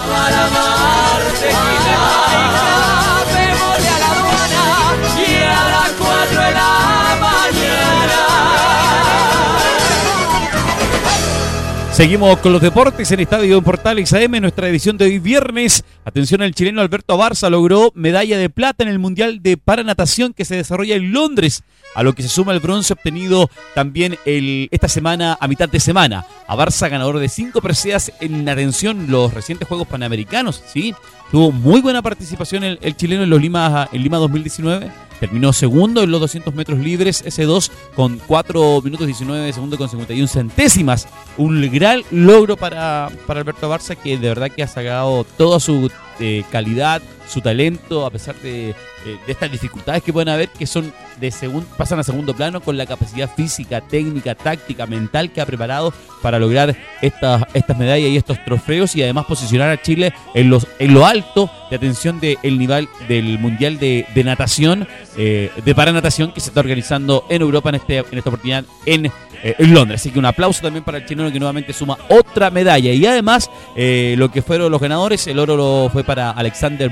Seguimos 12.00 12.38
con 12.38 12.54
los 12.54 12.62
deportes 12.62 13.12
en 13.12 13.20
Estadio 13.20 13.60
Portales 13.60 14.10
AM, 14.14 14.40
nuestra 14.40 14.66
edición 14.68 14.96
de 14.96 15.04
hoy 15.04 15.18
viernes. 15.18 15.84
Atención, 16.10 16.42
el 16.42 16.56
chileno 16.56 16.80
Alberto 16.80 17.16
Barça 17.16 17.48
logró 17.48 17.92
medalla 17.94 18.36
de 18.36 18.50
plata 18.50 18.82
en 18.82 18.90
el 18.90 18.98
Mundial 18.98 19.44
de 19.44 19.56
Paranatación 19.56 20.32
que 20.32 20.44
se 20.44 20.56
desarrolla 20.56 20.96
en 20.96 21.12
Londres, 21.12 21.62
a 21.94 22.02
lo 22.02 22.14
que 22.14 22.24
se 22.24 22.28
suma 22.28 22.52
el 22.52 22.58
bronce 22.58 22.94
obtenido 22.94 23.48
también 23.76 24.18
esta 24.24 24.88
semana, 24.88 25.38
a 25.40 25.46
mitad 25.46 25.68
de 25.68 25.78
semana. 25.78 26.26
A 26.48 26.56
Barça, 26.56 26.90
ganador 26.90 27.20
de 27.20 27.28
cinco 27.28 27.60
preseas 27.60 28.10
en 28.18 28.48
atención 28.48 29.06
los 29.08 29.32
recientes 29.32 29.68
Juegos 29.68 29.86
Panamericanos, 29.86 30.60
¿sí? 30.66 30.96
Tuvo 31.30 31.52
muy 31.52 31.80
buena 31.80 32.02
participación 32.02 32.64
el, 32.64 32.80
el 32.82 32.96
chileno 32.96 33.22
en 33.22 33.30
los 33.30 33.40
Lima, 33.40 33.88
en 33.92 34.02
Lima 34.02 34.16
2019 34.16 34.90
Terminó 35.20 35.52
segundo 35.52 36.02
en 36.02 36.10
los 36.10 36.20
200 36.22 36.54
metros 36.54 36.78
libres, 36.78 37.22
S2, 37.26 37.70
con 37.94 38.18
4 38.26 38.80
minutos 38.80 39.06
19 39.06 39.52
segundos 39.52 39.78
con 39.78 39.90
51 39.90 40.26
centésimas. 40.26 41.06
Un 41.36 41.70
gran 41.70 42.02
logro 42.10 42.56
para, 42.56 43.10
para 43.26 43.40
Alberto 43.40 43.70
Barça 43.70 43.94
que 43.94 44.16
de 44.16 44.28
verdad 44.28 44.50
que 44.50 44.62
ha 44.62 44.66
sacado 44.66 45.24
toda 45.36 45.60
su 45.60 45.90
eh, 46.20 46.44
calidad, 46.50 47.02
su 47.30 47.40
talento, 47.40 48.04
a 48.04 48.10
pesar 48.10 48.34
de, 48.36 48.74
de, 49.04 49.18
estas 49.32 49.50
dificultades 49.50 50.02
que 50.02 50.12
pueden 50.12 50.28
haber, 50.28 50.48
que 50.48 50.66
son 50.66 50.92
de 51.20 51.30
segundo, 51.30 51.66
pasan 51.76 51.98
a 51.98 52.02
segundo 52.02 52.34
plano 52.34 52.60
con 52.60 52.76
la 52.76 52.86
capacidad 52.86 53.30
física, 53.34 53.80
técnica, 53.80 54.34
táctica, 54.34 54.86
mental 54.86 55.30
que 55.30 55.40
ha 55.40 55.46
preparado 55.46 55.92
para 56.22 56.38
lograr 56.38 56.76
estas, 57.00 57.44
estas 57.54 57.78
medallas 57.78 58.10
y 58.10 58.16
estos 58.16 58.44
trofeos 58.44 58.96
y 58.96 59.02
además 59.02 59.26
posicionar 59.26 59.70
a 59.70 59.80
Chile 59.80 60.12
en, 60.34 60.50
los, 60.50 60.66
en 60.78 60.92
lo 60.92 61.06
alto 61.06 61.50
de 61.70 61.76
atención 61.76 62.20
del 62.20 62.58
nivel 62.58 62.88
del 63.08 63.38
Mundial 63.38 63.78
de, 63.78 64.06
de 64.14 64.24
Natación, 64.24 64.88
eh, 65.16 65.50
de 65.64 65.74
Paranatación 65.74 66.32
que 66.32 66.40
se 66.40 66.50
está 66.50 66.60
organizando 66.60 67.26
en 67.28 67.42
Europa 67.42 67.68
en, 67.68 67.74
este, 67.76 67.98
en 67.98 68.18
esta 68.18 68.30
oportunidad 68.30 68.64
en 68.86 69.10
eh, 69.42 69.54
Londres. 69.58 70.00
Así 70.00 70.10
que 70.10 70.18
un 70.18 70.26
aplauso 70.26 70.62
también 70.62 70.84
para 70.84 70.98
el 70.98 71.06
chileno 71.06 71.32
que 71.32 71.38
nuevamente 71.38 71.72
suma 71.72 71.96
otra 72.08 72.50
medalla. 72.50 72.92
Y 72.92 73.04
además, 73.06 73.50
eh, 73.76 74.14
lo 74.18 74.30
que 74.30 74.42
fueron 74.42 74.70
los 74.70 74.80
ganadores, 74.80 75.26
el 75.26 75.38
oro 75.38 75.56
lo 75.56 75.90
fue 75.90 76.04
para 76.04 76.30
Alexander 76.30 76.90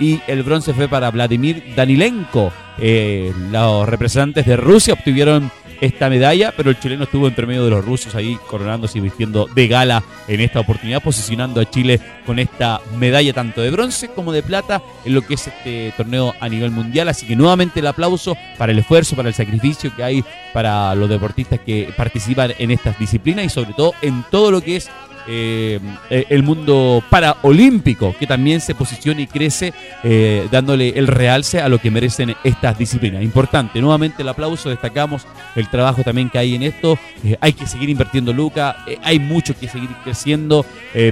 Y 0.00 0.20
el 0.26 0.42
bronce 0.42 0.72
fue 0.74 0.88
para 0.88 1.10
Vladimir 1.10 1.74
Danilenko. 1.74 2.52
Eh, 2.78 3.32
los 3.50 3.88
representantes 3.88 4.46
de 4.46 4.56
Rusia 4.56 4.94
obtuvieron 4.94 5.50
esta 5.80 6.08
medalla, 6.08 6.52
pero 6.56 6.70
el 6.70 6.78
chileno 6.78 7.04
estuvo 7.04 7.28
entre 7.28 7.46
medio 7.46 7.64
de 7.64 7.70
los 7.70 7.84
rusos 7.84 8.14
ahí 8.14 8.38
coronándose 8.48 8.98
y 8.98 9.00
vistiendo 9.00 9.46
de 9.54 9.68
gala 9.68 10.02
en 10.26 10.40
esta 10.40 10.60
oportunidad, 10.60 11.02
posicionando 11.02 11.60
a 11.60 11.70
Chile 11.70 12.00
con 12.26 12.38
esta 12.38 12.80
medalla 12.96 13.32
tanto 13.32 13.60
de 13.60 13.70
bronce 13.70 14.08
como 14.08 14.32
de 14.32 14.42
plata 14.42 14.82
en 15.04 15.14
lo 15.14 15.22
que 15.22 15.34
es 15.34 15.46
este 15.46 15.92
torneo 15.96 16.34
a 16.40 16.48
nivel 16.48 16.70
mundial. 16.70 17.08
Así 17.08 17.26
que 17.26 17.36
nuevamente 17.36 17.80
el 17.80 17.86
aplauso 17.86 18.36
para 18.56 18.72
el 18.72 18.78
esfuerzo, 18.78 19.16
para 19.16 19.28
el 19.28 19.34
sacrificio 19.34 19.94
que 19.94 20.02
hay 20.02 20.24
para 20.52 20.94
los 20.94 21.08
deportistas 21.08 21.60
que 21.60 21.92
participan 21.96 22.52
en 22.58 22.70
estas 22.70 22.98
disciplinas 22.98 23.44
y 23.44 23.48
sobre 23.48 23.72
todo 23.74 23.94
en 24.02 24.24
todo 24.30 24.50
lo 24.50 24.60
que 24.60 24.76
es 24.76 24.90
eh, 25.30 25.78
eh, 26.08 26.24
el 26.30 26.42
mundo 26.42 27.02
paraolímpico, 27.10 28.14
que 28.18 28.26
también 28.26 28.62
se 28.62 28.74
posiciona 28.74 29.20
y 29.20 29.26
crece, 29.26 29.74
eh, 30.02 30.48
dándole 30.50 30.88
el 30.98 31.06
realce 31.06 31.60
a 31.60 31.68
lo 31.68 31.78
que 31.78 31.90
merecen 31.90 32.34
estas 32.44 32.78
disciplinas. 32.78 33.22
Importante, 33.22 33.78
nuevamente 33.82 34.22
el 34.22 34.28
aplauso, 34.30 34.70
destacamos 34.70 35.26
el 35.54 35.68
trabajo 35.68 36.02
también 36.02 36.30
que 36.30 36.38
hay 36.38 36.54
en 36.54 36.62
esto. 36.62 36.98
Hay 37.40 37.52
que 37.52 37.66
seguir 37.66 37.90
invirtiendo, 37.90 38.32
Luca, 38.32 38.78
hay 39.02 39.18
mucho 39.18 39.54
que 39.58 39.68
seguir 39.68 39.90
creciendo, 40.02 40.64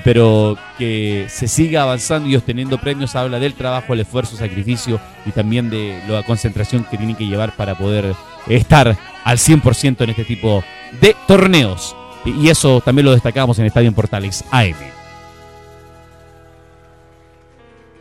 pero 0.03 0.57
que 0.79 1.27
se 1.29 1.47
siga 1.47 1.83
avanzando 1.83 2.27
y 2.29 2.37
obteniendo 2.37 2.79
premios 2.79 3.15
habla 3.17 3.39
del 3.39 3.53
trabajo, 3.53 3.93
el 3.93 4.01
esfuerzo, 4.01 4.37
sacrificio 4.37 4.99
y 5.27 5.31
también 5.33 5.69
de 5.69 6.01
la 6.09 6.23
concentración 6.23 6.85
que 6.85 6.97
tiene 6.97 7.17
que 7.17 7.27
llevar 7.27 7.55
para 7.55 7.77
poder 7.77 8.15
estar 8.49 8.97
al 9.25 9.37
100% 9.39 10.01
en 10.01 10.11
este 10.11 10.25
tipo 10.25 10.65
de 11.03 11.15
torneos. 11.27 11.95
Y 12.27 12.49
eso 12.49 12.81
también 12.81 13.07
lo 13.07 13.13
destacamos 13.13 13.59
en 13.59 13.67
Estadio 13.67 13.89
en 13.89 13.95
Portales 13.95 14.45
AM. 14.51 14.75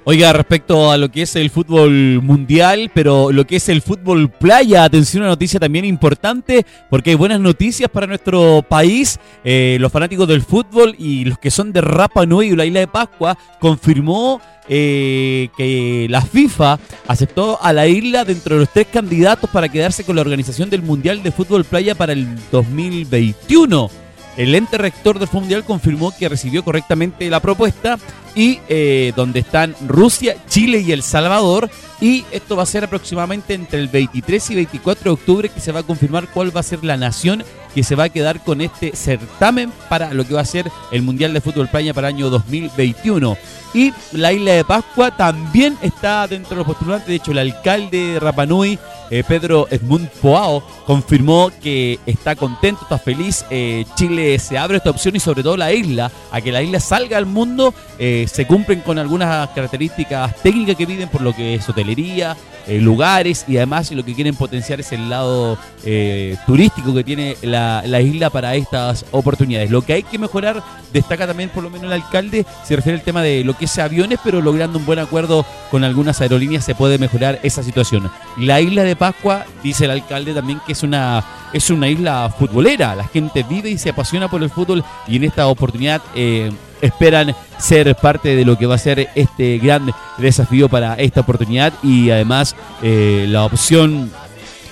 Oiga, 0.08 0.34
respecto 0.34 0.92
a 0.92 0.98
lo 0.98 1.10
que 1.10 1.24
es 1.24 1.36
el 1.36 1.50
fútbol 1.50 2.22
mundial, 2.22 2.92
pero 2.94 3.32
lo 3.32 3.48
que 3.48 3.56
es 3.56 3.70
el 3.70 3.82
fútbol 3.82 4.30
playa, 4.30 4.84
atención 4.84 5.24
una 5.24 5.32
noticia 5.32 5.60
también 5.60 5.84
importante, 5.84 6.64
porque 6.92 7.10
hay 7.10 7.16
buenas 7.16 7.40
noticias 7.40 7.90
para 7.90 8.06
nuestro 8.06 8.64
país. 8.70 9.20
Eh, 9.44 9.78
los 9.80 9.92
fanáticos 9.92 10.28
del 10.28 10.44
fútbol 10.44 10.96
y 11.00 11.26
los 11.26 11.40
que 11.40 11.50
son 11.50 11.74
de 11.74 11.82
Rapa 11.82 12.24
Nui 12.28 12.50
y 12.50 12.56
la 12.56 12.68
isla 12.68 12.82
de 12.82 12.88
Pascua 12.88 13.36
confirmó 13.60 14.40
eh, 14.70 15.50
que 15.58 16.06
la 16.08 16.22
FIFA 16.22 16.78
aceptó 17.08 17.58
a 17.60 17.74
la 17.74 17.88
isla 17.88 18.26
dentro 18.26 18.58
de 18.58 18.62
los 18.62 18.70
tres 18.70 18.86
candidatos 18.94 19.50
para 19.50 19.70
quedarse 19.70 20.04
con 20.04 20.18
la 20.18 20.22
organización 20.22 20.70
del 20.70 20.84
Mundial 20.84 21.24
de 21.24 21.32
Fútbol 21.32 21.66
Playa 21.66 21.96
para 21.96 22.14
el 22.14 22.28
2021. 22.52 24.05
El 24.38 24.54
ente 24.54 24.78
rector 24.78 25.20
del 25.20 25.30
Mundial 25.32 25.64
confirmó 25.64 26.14
que 26.18 26.30
recibió 26.30 26.64
correctamente 26.64 27.30
la 27.30 27.40
propuesta 27.40 27.98
y 28.36 28.60
eh, 28.68 29.14
donde 29.16 29.40
están 29.40 29.76
Rusia, 29.88 30.36
Chile 30.50 30.82
y 30.82 30.92
El 30.92 31.04
Salvador. 31.04 31.70
Y 32.02 32.26
esto 32.32 32.56
va 32.56 32.64
a 32.64 32.68
ser 32.68 32.84
aproximadamente 32.84 33.54
entre 33.54 33.80
el 33.80 33.88
23 33.88 34.50
y 34.52 34.56
24 34.56 35.04
de 35.04 35.10
octubre 35.10 35.50
que 35.50 35.60
se 35.60 35.72
va 35.72 35.80
a 35.80 35.84
confirmar 35.84 36.28
cuál 36.28 36.56
va 36.56 36.60
a 36.60 36.64
ser 36.64 36.84
la 36.84 36.98
nación 36.98 37.44
que 37.76 37.84
se 37.84 37.96
va 37.96 38.06
a 38.06 38.10
quedar 38.10 38.42
con 38.42 38.62
este 38.62 38.96
certamen 38.96 39.72
para 39.90 40.14
lo 40.14 40.26
que 40.26 40.34
va 40.34 40.42
a 40.42 40.46
ser 40.46 40.72
el 40.92 41.02
Mundial 41.02 41.34
de 41.34 41.42
Fútbol 41.42 41.68
Playa 41.68 41.94
para 41.94 42.08
el 42.08 42.16
año 42.16 42.30
2021. 42.30 43.38
Y 43.74 43.94
la 44.14 44.32
isla 44.32 44.54
de 44.54 44.64
Pascua 44.64 45.18
también 45.18 45.78
está 45.82 46.26
dentro 46.28 46.52
de 46.52 46.56
los 46.56 46.66
postulantes. 46.66 47.10
De 47.10 47.16
hecho, 47.16 47.32
el 47.32 47.40
alcalde 47.40 47.98
de 47.98 48.20
Rapanui, 48.22 48.80
eh, 49.12 49.22
Pedro 49.28 49.68
Edmund 49.70 50.08
Poao, 50.22 50.64
confirmó 50.86 51.52
que 51.62 52.00
está 52.06 52.38
contento, 52.38 52.84
está 52.84 52.98
feliz. 52.98 53.44
Eh, 53.50 53.84
Chile 53.96 54.40
se 54.40 54.58
abre 54.58 54.78
esta 54.78 54.92
opción 54.92 55.18
y 55.18 55.20
sobre 55.20 55.44
todo 55.44 55.58
la 55.58 55.74
isla, 55.74 56.10
a 56.32 56.40
que 56.40 56.54
la 56.54 56.64
isla 56.64 56.80
salga 56.80 57.18
al 57.18 57.26
mundo. 57.26 57.74
Eh, 58.00 58.26
se 58.32 58.48
cumplen 58.48 58.80
con 58.80 58.98
algunas 58.98 59.50
características 59.50 60.42
técnicas 60.42 60.78
que 60.78 60.88
piden 60.88 61.10
por 61.10 61.20
lo 61.20 61.36
que 61.36 61.56
es 61.56 61.68
hotelería, 61.68 61.95
panadería 61.96 62.36
eh, 62.68 62.80
lugares 62.80 63.46
y 63.48 63.58
además 63.58 63.92
lo 63.92 64.04
que 64.04 64.14
quieren 64.14 64.36
potenciar 64.36 64.80
es 64.80 64.92
el 64.92 65.10
lado 65.10 65.58
eh, 65.84 66.36
turístico 66.46 66.94
que 66.94 67.04
tiene 67.04 67.38
la, 67.42 67.84
la, 67.86 68.02
isla 68.02 68.30
para 68.30 68.56
estas 68.56 69.06
oportunidades. 69.12 69.70
Lo 69.70 69.82
que 69.82 69.94
hay 69.94 70.04
que 70.04 70.18
mejorar, 70.18 70.64
destaca 70.92 71.28
también 71.28 71.50
por 71.50 71.64
lo 71.64 71.70
menos 71.70 71.86
el 71.86 71.94
alcalde, 71.94 72.46
se 72.64 72.76
refiere 72.76 72.98
al 72.98 73.04
tema 73.04 73.22
de 73.22 73.44
lo 73.44 73.56
que 73.56 73.66
es 73.66 73.78
aviones, 73.78 74.20
pero 74.24 74.42
logrando 74.42 74.80
un 74.80 74.86
buen 74.86 75.00
acuerdo 75.00 75.46
con 75.70 75.84
algunas 75.84 76.22
aerolíneas 76.22 76.66
se 76.66 76.76
puede 76.76 76.98
mejorar 76.98 77.40
esa 77.44 77.64
situación. 77.64 78.10
La 78.38 78.62
isla 78.62 78.84
de 78.84 78.96
Pascua, 78.96 79.46
dice 79.64 79.86
el 79.86 79.92
alcalde 79.92 80.34
también 80.34 80.60
que 80.66 80.72
es 80.74 80.84
una, 80.84 81.24
es 81.54 81.70
una 81.70 81.88
isla 81.88 82.34
futbolera, 82.38 82.96
la 82.96 83.08
gente 83.08 83.44
vive 83.44 83.70
y 83.70 83.78
se 83.78 83.90
apasiona 83.90 84.28
por 84.28 84.42
el 84.42 84.50
fútbol 84.50 84.84
y 85.08 85.18
en 85.18 85.24
esta 85.26 85.48
oportunidad... 85.48 86.02
Eh, 86.16 86.52
esperan 86.82 87.36
ser 87.58 87.96
parte 87.96 88.36
de 88.36 88.46
lo 88.46 88.58
que 88.58 88.66
va 88.66 88.76
a 88.76 88.80
ser 88.80 89.10
este 89.16 89.58
gran 89.58 89.92
desafío 90.18 90.70
para 90.70 90.96
esta 90.96 91.22
oportunidad 91.22 91.74
y 91.84 92.10
además 92.10 92.55
eh, 92.82 93.26
la 93.30 93.46
opción 93.46 94.12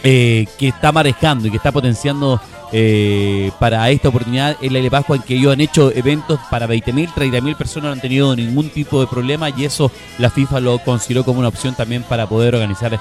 eh, 0.04 0.46
que 0.58 0.70
está 0.70 0.92
manejando 0.92 1.48
y 1.48 1.52
que 1.52 1.58
está 1.58 1.72
potenciando 1.72 2.42
eh, 2.72 3.52
para 3.60 3.90
esta 3.92 4.10
oportunidad 4.10 4.58
es 4.62 4.72
la 4.72 4.80
de 4.80 4.90
Pascua 4.90 5.16
en 5.16 5.22
que 5.22 5.36
ellos 5.36 5.54
han 5.54 5.62
hecho 5.62 5.92
eventos 5.92 6.40
para 6.50 6.68
20.000, 6.68 7.10
30.000 7.14 7.56
personas, 7.56 7.88
no 7.88 7.94
han 7.94 8.02
tenido 8.02 8.36
ningún 8.36 8.70
tipo 8.70 9.00
de 9.00 9.08
problema 9.08 9.50
y 9.50 9.66
eso 9.66 9.92
la 10.18 10.30
FIFA 10.30 10.60
lo 10.60 10.80
consideró 10.80 11.24
como 11.24 11.40
una 11.40 11.48
opción 11.48 11.76
también 11.76 12.04
para 12.04 12.28
poder 12.28 12.56
organizar, 12.56 13.00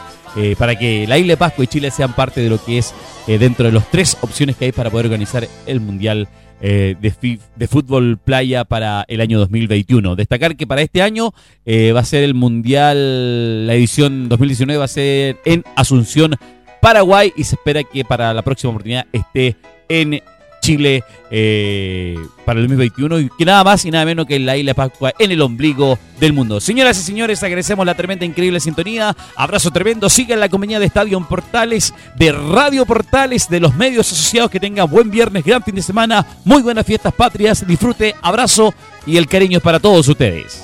para 0.58 0.78
que 0.78 1.06
la 1.06 1.18
isla 1.18 1.32
de 1.32 1.36
Pascua 1.38 1.64
y 1.64 1.68
Chile 1.68 1.90
sean 1.90 2.14
parte 2.14 2.40
de 2.42 2.50
lo 2.50 2.62
que 2.62 2.78
es 2.78 2.94
dentro 3.26 3.66
de 3.66 3.72
las 3.72 3.90
tres 3.90 4.16
opciones 4.20 4.56
que 4.56 4.66
hay 4.66 4.72
para 4.72 4.90
poder 4.90 5.06
organizar 5.06 5.48
el 5.66 5.80
Mundial 5.80 6.28
eh, 6.64 6.94
de, 7.00 7.38
de, 7.56 7.68
fútbol 7.68 8.18
playa 8.18 8.64
para 8.64 9.04
el 9.08 9.20
año 9.20 9.38
2021. 9.40 10.14
Destacar 10.14 10.56
que 10.56 10.66
para 10.66 10.80
este 10.80 11.02
año 11.02 11.32
eh, 11.66 11.90
va 11.92 12.00
a 12.00 12.04
ser 12.04 12.22
el 12.22 12.34
Mundial, 12.34 13.66
la 13.66 13.74
edición 13.74 14.28
2019 14.28 14.78
va 14.78 14.84
a 14.84 14.88
ser 14.88 15.38
en 15.44 15.64
Asunción, 15.74 16.36
Paraguay 16.80 17.32
y 17.36 17.44
se 17.44 17.56
espera 17.56 17.82
que 17.82 18.04
para 18.04 18.32
la 18.32 18.42
próxima 18.42 18.70
oportunidad 18.70 19.06
esté 19.12 19.56
en 19.88 20.22
Chile 20.62 21.04
eh, 21.30 22.16
para 22.46 22.60
el 22.60 22.66
2021 22.66 23.20
y 23.20 23.30
que 23.36 23.44
nada 23.44 23.64
más 23.64 23.84
y 23.84 23.90
nada 23.90 24.04
menos 24.04 24.26
que 24.26 24.38
la 24.38 24.56
isla 24.56 24.74
Pascua 24.74 25.12
en 25.18 25.32
el 25.32 25.42
ombligo 25.42 25.98
del 26.20 26.32
mundo. 26.32 26.60
Señoras 26.60 26.98
y 26.98 27.02
señores, 27.02 27.42
agradecemos 27.42 27.84
la 27.84 27.94
tremenda, 27.94 28.24
increíble 28.24 28.60
sintonía. 28.60 29.14
Abrazo 29.36 29.70
tremendo. 29.70 30.08
Sigan 30.08 30.40
la 30.40 30.48
compañía 30.48 30.78
de 30.78 30.86
Estadio 30.86 31.20
Portales, 31.28 31.92
de 32.16 32.32
Radio 32.32 32.86
Portales, 32.86 33.48
de 33.50 33.60
los 33.60 33.74
medios 33.74 34.10
asociados. 34.10 34.50
Que 34.50 34.60
tengan 34.60 34.88
buen 34.88 35.10
viernes, 35.10 35.44
gran 35.44 35.62
fin 35.62 35.74
de 35.74 35.82
semana, 35.82 36.26
muy 36.44 36.62
buenas 36.62 36.86
fiestas 36.86 37.12
patrias. 37.12 37.66
Disfrute, 37.66 38.14
abrazo 38.22 38.72
y 39.04 39.16
el 39.16 39.26
cariño 39.26 39.58
es 39.58 39.64
para 39.64 39.80
todos 39.80 40.06
ustedes. 40.08 40.62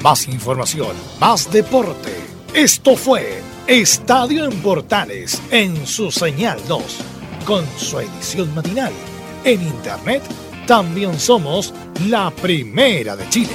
Más 0.00 0.28
información, 0.28 0.96
más 1.20 1.50
deporte. 1.50 2.12
Esto 2.54 2.96
fue 2.96 3.40
Estadio 3.66 4.44
en 4.44 4.62
Portales 4.62 5.42
en 5.50 5.86
su 5.86 6.10
señal 6.10 6.58
2 6.68 7.21
con 7.44 7.64
su 7.76 8.00
edición 8.00 8.54
matinal. 8.54 8.92
En 9.44 9.62
internet 9.62 10.22
también 10.66 11.18
somos 11.18 11.74
la 12.08 12.30
primera 12.30 13.16
de 13.16 13.28
Chile. 13.28 13.50